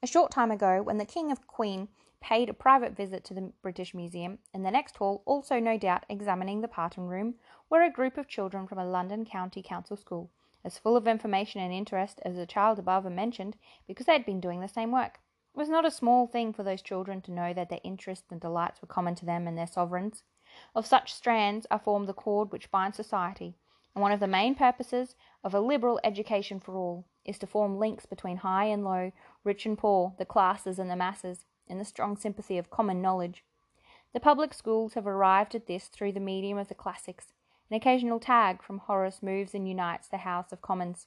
A 0.00 0.06
short 0.06 0.30
time 0.30 0.52
ago, 0.52 0.80
when 0.80 0.98
the 0.98 1.04
King 1.04 1.30
and 1.30 1.46
Queen 1.48 1.88
paid 2.20 2.48
a 2.48 2.54
private 2.54 2.96
visit 2.96 3.24
to 3.24 3.34
the 3.34 3.52
British 3.62 3.94
Museum, 3.94 4.38
in 4.54 4.62
the 4.62 4.70
next 4.70 4.96
hall, 4.96 5.24
also 5.26 5.58
no 5.58 5.76
doubt 5.76 6.06
examining 6.08 6.60
the 6.60 6.68
Parthenon 6.68 7.08
Room, 7.08 7.34
were 7.68 7.82
a 7.82 7.90
group 7.90 8.16
of 8.16 8.28
children 8.28 8.68
from 8.68 8.78
a 8.78 8.88
London 8.88 9.24
County 9.24 9.60
Council 9.60 9.96
school, 9.96 10.30
as 10.64 10.78
full 10.78 10.96
of 10.96 11.08
information 11.08 11.60
and 11.60 11.72
interest 11.72 12.20
as 12.24 12.36
the 12.36 12.46
child 12.46 12.78
above 12.78 13.10
mentioned, 13.10 13.56
because 13.88 14.06
they 14.06 14.12
had 14.12 14.24
been 14.24 14.40
doing 14.40 14.60
the 14.60 14.68
same 14.68 14.92
work. 14.92 15.18
It 15.52 15.58
was 15.58 15.68
not 15.68 15.84
a 15.84 15.90
small 15.90 16.28
thing 16.28 16.52
for 16.52 16.62
those 16.62 16.80
children 16.80 17.20
to 17.22 17.32
know 17.32 17.52
that 17.52 17.68
their 17.68 17.80
interests 17.82 18.30
and 18.30 18.40
delights 18.40 18.80
were 18.80 18.86
common 18.86 19.16
to 19.16 19.26
them 19.26 19.48
and 19.48 19.58
their 19.58 19.66
sovereigns. 19.66 20.22
Of 20.76 20.86
such 20.86 21.12
strands 21.12 21.66
are 21.72 21.78
formed 21.80 22.06
the 22.06 22.14
cord 22.14 22.52
which 22.52 22.70
binds 22.70 22.96
society, 22.96 23.56
and 23.96 24.02
one 24.02 24.12
of 24.12 24.20
the 24.20 24.28
main 24.28 24.54
purposes 24.54 25.16
of 25.42 25.54
a 25.54 25.60
liberal 25.60 25.98
education 26.04 26.60
for 26.60 26.76
all 26.76 27.04
is 27.28 27.38
to 27.38 27.46
form 27.46 27.78
links 27.78 28.06
between 28.06 28.38
high 28.38 28.64
and 28.64 28.82
low, 28.82 29.12
rich 29.44 29.66
and 29.66 29.76
poor, 29.76 30.14
the 30.18 30.24
classes 30.24 30.78
and 30.78 30.90
the 30.90 30.96
masses, 30.96 31.44
in 31.68 31.78
the 31.78 31.84
strong 31.84 32.16
sympathy 32.16 32.56
of 32.56 32.70
common 32.70 33.02
knowledge. 33.02 33.44
The 34.14 34.20
public 34.20 34.54
schools 34.54 34.94
have 34.94 35.06
arrived 35.06 35.54
at 35.54 35.66
this 35.66 35.88
through 35.88 36.12
the 36.12 36.20
medium 36.20 36.56
of 36.56 36.68
the 36.68 36.74
classics. 36.74 37.34
An 37.70 37.76
occasional 37.76 38.18
tag 38.18 38.62
from 38.62 38.78
Horace 38.78 39.22
moves 39.22 39.54
and 39.54 39.68
unites 39.68 40.08
the 40.08 40.18
House 40.18 40.50
of 40.52 40.62
Commons. 40.62 41.06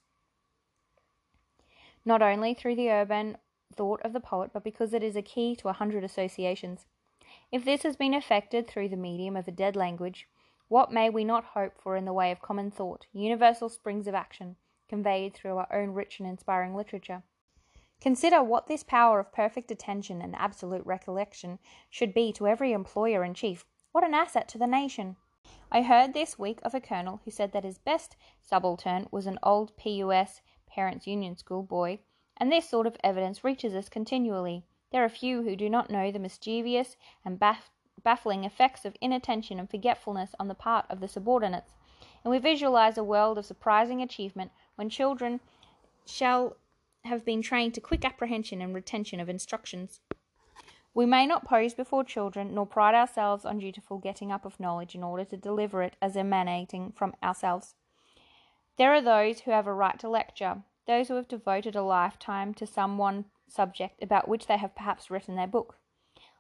Not 2.05 2.21
only 2.21 2.53
through 2.53 2.75
the 2.75 2.91
urban 2.91 3.37
thought 3.75 4.01
of 4.03 4.13
the 4.13 4.19
poet, 4.19 4.51
but 4.53 4.63
because 4.63 4.93
it 4.93 5.03
is 5.03 5.15
a 5.15 5.21
key 5.23 5.55
to 5.55 5.69
a 5.69 5.73
hundred 5.73 6.03
associations. 6.03 6.85
If 7.51 7.65
this 7.65 7.83
has 7.83 7.95
been 7.95 8.13
effected 8.13 8.67
through 8.67 8.89
the 8.89 8.95
medium 8.95 9.35
of 9.35 9.47
a 9.47 9.51
dead 9.51 9.75
language, 9.75 10.27
what 10.67 10.91
may 10.91 11.09
we 11.09 11.23
not 11.23 11.43
hope 11.43 11.73
for 11.81 11.95
in 11.95 12.05
the 12.05 12.13
way 12.13 12.31
of 12.31 12.41
common 12.41 12.69
thought, 12.71 13.07
universal 13.11 13.69
springs 13.69 14.07
of 14.07 14.13
action, 14.13 14.55
conveyed 14.91 15.33
through 15.33 15.55
our 15.55 15.73
own 15.73 15.91
rich 15.91 16.19
and 16.19 16.27
inspiring 16.27 16.75
literature? 16.75 17.23
Consider 18.01 18.43
what 18.43 18.67
this 18.67 18.83
power 18.83 19.21
of 19.21 19.31
perfect 19.31 19.71
attention 19.71 20.21
and 20.21 20.35
absolute 20.35 20.85
recollection 20.85 21.59
should 21.89 22.13
be 22.13 22.33
to 22.33 22.45
every 22.45 22.73
employer 22.73 23.23
in 23.23 23.33
chief. 23.33 23.63
What 23.93 24.03
an 24.03 24.13
asset 24.13 24.49
to 24.49 24.57
the 24.57 24.67
nation! 24.67 25.15
I 25.71 25.83
heard 25.83 26.13
this 26.13 26.37
week 26.37 26.59
of 26.63 26.75
a 26.75 26.81
colonel 26.81 27.21
who 27.23 27.31
said 27.31 27.53
that 27.53 27.63
his 27.63 27.77
best 27.77 28.17
subaltern 28.41 29.07
was 29.11 29.27
an 29.27 29.39
old 29.41 29.77
PUS 29.77 30.41
Parents' 30.67 31.07
Union 31.07 31.37
School 31.37 31.63
boy 31.63 31.99
and 32.35 32.51
this 32.51 32.67
sort 32.67 32.87
of 32.87 32.97
evidence 33.03 33.43
reaches 33.43 33.75
us 33.75 33.87
continually. 33.87 34.65
There 34.91 35.05
are 35.05 35.09
few 35.09 35.43
who 35.43 35.55
do 35.55 35.69
not 35.69 35.91
know 35.91 36.11
the 36.11 36.17
mischievous 36.19 36.97
and 37.23 37.39
baff- 37.39 37.69
baffling 38.03 38.43
effects 38.43 38.83
of 38.83 38.97
inattention 38.99 39.59
and 39.59 39.69
forgetfulness 39.69 40.33
on 40.39 40.47
the 40.47 40.55
part 40.55 40.87
of 40.89 40.99
the 40.99 41.07
subordinates, 41.07 41.75
and 42.23 42.31
we 42.31 42.39
visualize 42.39 42.97
a 42.97 43.03
world 43.03 43.37
of 43.37 43.45
surprising 43.45 44.01
achievement 44.01 44.51
when 44.81 44.89
children 44.89 45.39
shall 46.07 46.57
have 47.03 47.23
been 47.23 47.43
trained 47.43 47.71
to 47.71 47.79
quick 47.79 48.03
apprehension 48.03 48.63
and 48.63 48.73
retention 48.73 49.19
of 49.19 49.29
instructions. 49.29 49.99
We 50.95 51.05
may 51.05 51.27
not 51.27 51.45
pose 51.45 51.75
before 51.75 52.03
children, 52.03 52.55
nor 52.55 52.65
pride 52.65 52.95
ourselves 52.95 53.45
on 53.45 53.59
dutiful 53.59 53.99
getting 53.99 54.31
up 54.31 54.43
of 54.43 54.59
knowledge 54.59 54.95
in 54.95 55.03
order 55.03 55.23
to 55.25 55.37
deliver 55.37 55.83
it 55.83 55.97
as 56.01 56.17
emanating 56.17 56.93
from 56.93 57.13
ourselves. 57.21 57.75
There 58.79 58.91
are 58.91 59.03
those 59.03 59.41
who 59.41 59.51
have 59.51 59.67
a 59.67 59.73
right 59.73 59.99
to 59.99 60.09
lecture, 60.09 60.63
those 60.87 61.09
who 61.09 61.13
have 61.13 61.27
devoted 61.27 61.75
a 61.75 61.83
lifetime 61.83 62.55
to 62.55 62.65
some 62.65 62.97
one 62.97 63.25
subject 63.47 64.01
about 64.01 64.27
which 64.27 64.47
they 64.47 64.57
have 64.57 64.73
perhaps 64.73 65.11
written 65.11 65.35
their 65.35 65.45
book. 65.45 65.77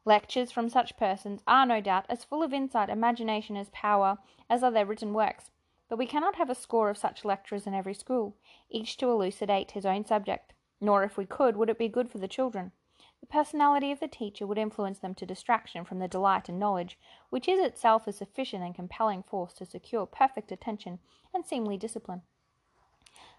Lectures 0.03 0.51
from 0.51 0.67
such 0.67 0.97
persons 0.97 1.43
are, 1.45 1.67
no 1.67 1.79
doubt, 1.79 2.07
as 2.09 2.23
full 2.23 2.41
of 2.41 2.53
insight, 2.53 2.89
imagination, 2.89 3.55
as 3.55 3.69
power 3.69 4.17
as 4.49 4.63
are 4.63 4.71
their 4.71 4.87
written 4.87 5.13
works. 5.13 5.51
But 5.91 5.97
we 5.97 6.05
cannot 6.05 6.37
have 6.37 6.49
a 6.49 6.55
score 6.55 6.89
of 6.89 6.97
such 6.97 7.25
lecturers 7.25 7.67
in 7.67 7.73
every 7.73 7.93
school, 7.93 8.37
each 8.69 8.95
to 8.95 9.09
elucidate 9.09 9.71
his 9.71 9.85
own 9.85 10.05
subject. 10.05 10.53
Nor, 10.79 11.03
if 11.03 11.17
we 11.17 11.25
could, 11.25 11.57
would 11.57 11.69
it 11.69 11.77
be 11.77 11.89
good 11.89 12.09
for 12.09 12.17
the 12.17 12.29
children. 12.29 12.71
The 13.19 13.25
personality 13.25 13.91
of 13.91 13.99
the 13.99 14.07
teacher 14.07 14.47
would 14.47 14.57
influence 14.57 14.99
them 14.99 15.13
to 15.15 15.25
distraction 15.25 15.83
from 15.83 15.99
the 15.99 16.07
delight 16.07 16.47
in 16.47 16.57
knowledge, 16.57 16.97
which 17.29 17.49
is 17.49 17.59
itself 17.59 18.07
a 18.07 18.13
sufficient 18.13 18.63
and 18.63 18.73
compelling 18.73 19.21
force 19.21 19.53
to 19.55 19.65
secure 19.65 20.05
perfect 20.05 20.49
attention 20.53 20.99
and 21.33 21.45
seemly 21.45 21.75
discipline. 21.75 22.21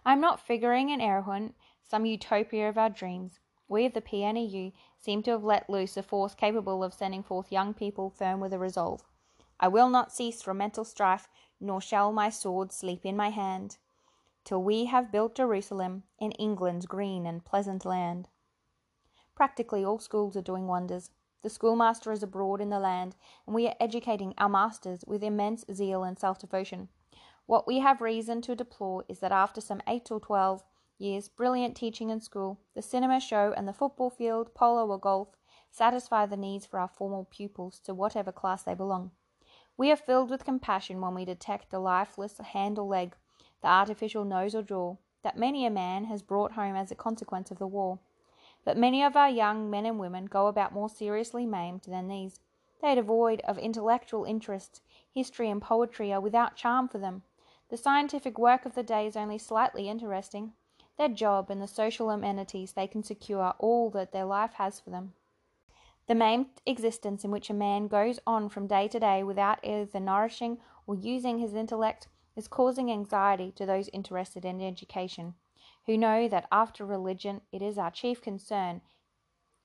I 0.04 0.12
am 0.12 0.20
not 0.20 0.38
figuring 0.38 0.90
in 0.90 1.00
Erewhon, 1.00 1.54
some 1.82 2.04
utopia 2.04 2.68
of 2.68 2.76
our 2.76 2.90
dreams. 2.90 3.40
We 3.66 3.86
of 3.86 3.94
the 3.94 4.02
PNEU 4.02 4.74
seem 4.98 5.22
to 5.22 5.30
have 5.30 5.42
let 5.42 5.70
loose 5.70 5.96
a 5.96 6.02
force 6.02 6.34
capable 6.34 6.84
of 6.84 6.92
sending 6.92 7.22
forth 7.22 7.50
young 7.50 7.72
people 7.72 8.10
firm 8.10 8.40
with 8.40 8.52
a 8.52 8.58
resolve. 8.58 9.04
I 9.58 9.68
will 9.68 9.88
not 9.88 10.12
cease 10.12 10.42
from 10.42 10.58
mental 10.58 10.84
strife, 10.84 11.28
nor 11.62 11.80
shall 11.80 12.12
my 12.12 12.28
sword 12.28 12.72
sleep 12.72 13.06
in 13.06 13.16
my 13.16 13.30
hand, 13.30 13.78
till 14.44 14.60
we 14.62 14.86
have 14.86 15.12
built 15.12 15.36
Jerusalem 15.36 16.02
in 16.18 16.32
England's 16.32 16.86
green 16.86 17.24
and 17.24 17.44
pleasant 17.44 17.84
land. 17.84 18.28
Practically 19.36 19.84
all 19.84 20.00
schools 20.00 20.36
are 20.36 20.42
doing 20.42 20.66
wonders. 20.66 21.10
The 21.42 21.50
schoolmaster 21.50 22.10
is 22.12 22.22
abroad 22.22 22.60
in 22.60 22.70
the 22.70 22.80
land, 22.80 23.14
and 23.46 23.54
we 23.54 23.68
are 23.68 23.76
educating 23.80 24.34
our 24.38 24.48
masters 24.48 25.04
with 25.06 25.22
immense 25.22 25.64
zeal 25.72 26.02
and 26.02 26.18
self 26.18 26.38
devotion. 26.40 26.88
What 27.46 27.66
we 27.66 27.78
have 27.78 28.00
reason 28.00 28.42
to 28.42 28.56
deplore 28.56 29.04
is 29.08 29.20
that 29.20 29.32
after 29.32 29.60
some 29.60 29.82
eight 29.86 30.10
or 30.10 30.20
twelve 30.20 30.64
years' 30.98 31.28
brilliant 31.28 31.76
teaching 31.76 32.10
in 32.10 32.20
school, 32.20 32.60
the 32.74 32.82
cinema 32.82 33.20
show 33.20 33.52
and 33.56 33.66
the 33.66 33.72
football 33.72 34.10
field, 34.10 34.54
polo 34.54 34.86
or 34.86 34.98
golf, 34.98 35.36
satisfy 35.70 36.26
the 36.26 36.36
needs 36.36 36.66
for 36.66 36.78
our 36.78 36.88
formal 36.88 37.24
pupils 37.24 37.78
to 37.80 37.94
whatever 37.94 38.32
class 38.32 38.62
they 38.62 38.74
belong. 38.74 39.12
We 39.82 39.90
are 39.90 39.96
filled 39.96 40.30
with 40.30 40.44
compassion 40.44 41.00
when 41.00 41.12
we 41.12 41.24
detect 41.24 41.70
the 41.70 41.80
lifeless 41.80 42.38
hand 42.38 42.78
or 42.78 42.86
leg, 42.86 43.16
the 43.62 43.66
artificial 43.66 44.24
nose 44.24 44.54
or 44.54 44.62
jaw, 44.62 44.94
that 45.24 45.36
many 45.36 45.66
a 45.66 45.70
man 45.70 46.04
has 46.04 46.22
brought 46.22 46.52
home 46.52 46.76
as 46.76 46.92
a 46.92 46.94
consequence 46.94 47.50
of 47.50 47.58
the 47.58 47.66
war. 47.66 47.98
But 48.64 48.76
many 48.76 49.02
of 49.02 49.16
our 49.16 49.28
young 49.28 49.68
men 49.68 49.84
and 49.84 49.98
women 49.98 50.26
go 50.26 50.46
about 50.46 50.72
more 50.72 50.88
seriously 50.88 51.46
maimed 51.46 51.82
than 51.88 52.06
these. 52.06 52.38
They 52.80 52.92
are 52.92 52.94
devoid 52.94 53.40
of 53.40 53.58
intellectual 53.58 54.24
interests. 54.24 54.82
History 55.12 55.50
and 55.50 55.60
poetry 55.60 56.12
are 56.12 56.20
without 56.20 56.54
charm 56.54 56.86
for 56.86 56.98
them. 56.98 57.24
The 57.68 57.76
scientific 57.76 58.38
work 58.38 58.64
of 58.64 58.76
the 58.76 58.84
day 58.84 59.08
is 59.08 59.16
only 59.16 59.38
slightly 59.38 59.88
interesting. 59.88 60.52
Their 60.96 61.08
job 61.08 61.50
and 61.50 61.60
the 61.60 61.66
social 61.66 62.08
amenities 62.08 62.74
they 62.74 62.86
can 62.86 63.02
secure 63.02 63.42
are 63.42 63.56
all 63.58 63.90
that 63.90 64.12
their 64.12 64.26
life 64.26 64.52
has 64.52 64.78
for 64.78 64.90
them. 64.90 65.14
The 66.08 66.14
maimed 66.14 66.46
existence 66.66 67.24
in 67.24 67.30
which 67.30 67.48
a 67.48 67.54
man 67.54 67.86
goes 67.86 68.18
on 68.26 68.48
from 68.48 68.66
day 68.66 68.88
to 68.88 68.98
day 68.98 69.22
without 69.22 69.64
either 69.64 70.00
nourishing 70.00 70.58
or 70.86 70.94
using 70.94 71.38
his 71.38 71.54
intellect 71.54 72.08
is 72.36 72.48
causing 72.48 72.90
anxiety 72.90 73.52
to 73.52 73.66
those 73.66 73.88
interested 73.92 74.44
in 74.44 74.60
education 74.60 75.34
who 75.86 75.96
know 75.96 76.28
that 76.28 76.46
after 76.50 76.84
religion 76.84 77.40
it 77.52 77.62
is 77.62 77.78
our 77.78 77.90
chief 77.90 78.20
concern, 78.20 78.80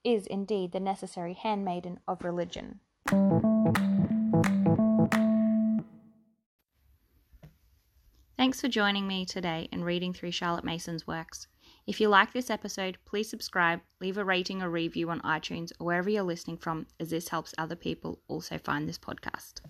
is 0.04 0.26
indeed 0.28 0.72
the 0.72 0.80
necessary 0.80 1.34
handmaiden 1.34 2.00
of 2.08 2.24
religion. 2.24 2.80
Thanks 8.38 8.62
for 8.62 8.68
joining 8.68 9.08
me 9.08 9.26
today 9.26 9.68
in 9.72 9.84
reading 9.84 10.14
through 10.14 10.32
Charlotte 10.32 10.64
Mason's 10.64 11.06
works. 11.06 11.48
If 11.88 12.02
you 12.02 12.10
like 12.10 12.34
this 12.34 12.50
episode, 12.50 12.98
please 13.06 13.30
subscribe, 13.30 13.80
leave 14.02 14.18
a 14.18 14.26
rating 14.26 14.62
or 14.62 14.70
review 14.70 15.10
on 15.10 15.22
iTunes 15.22 15.72
or 15.80 15.88
wherever 15.88 16.10
you're 16.10 16.22
listening 16.22 16.58
from, 16.58 16.86
as 17.00 17.12
this 17.12 17.30
helps 17.30 17.56
other 17.58 17.78
people 17.78 18.20
also 18.28 18.58
find 18.58 18.90
this 18.90 18.98
podcast. 18.98 19.62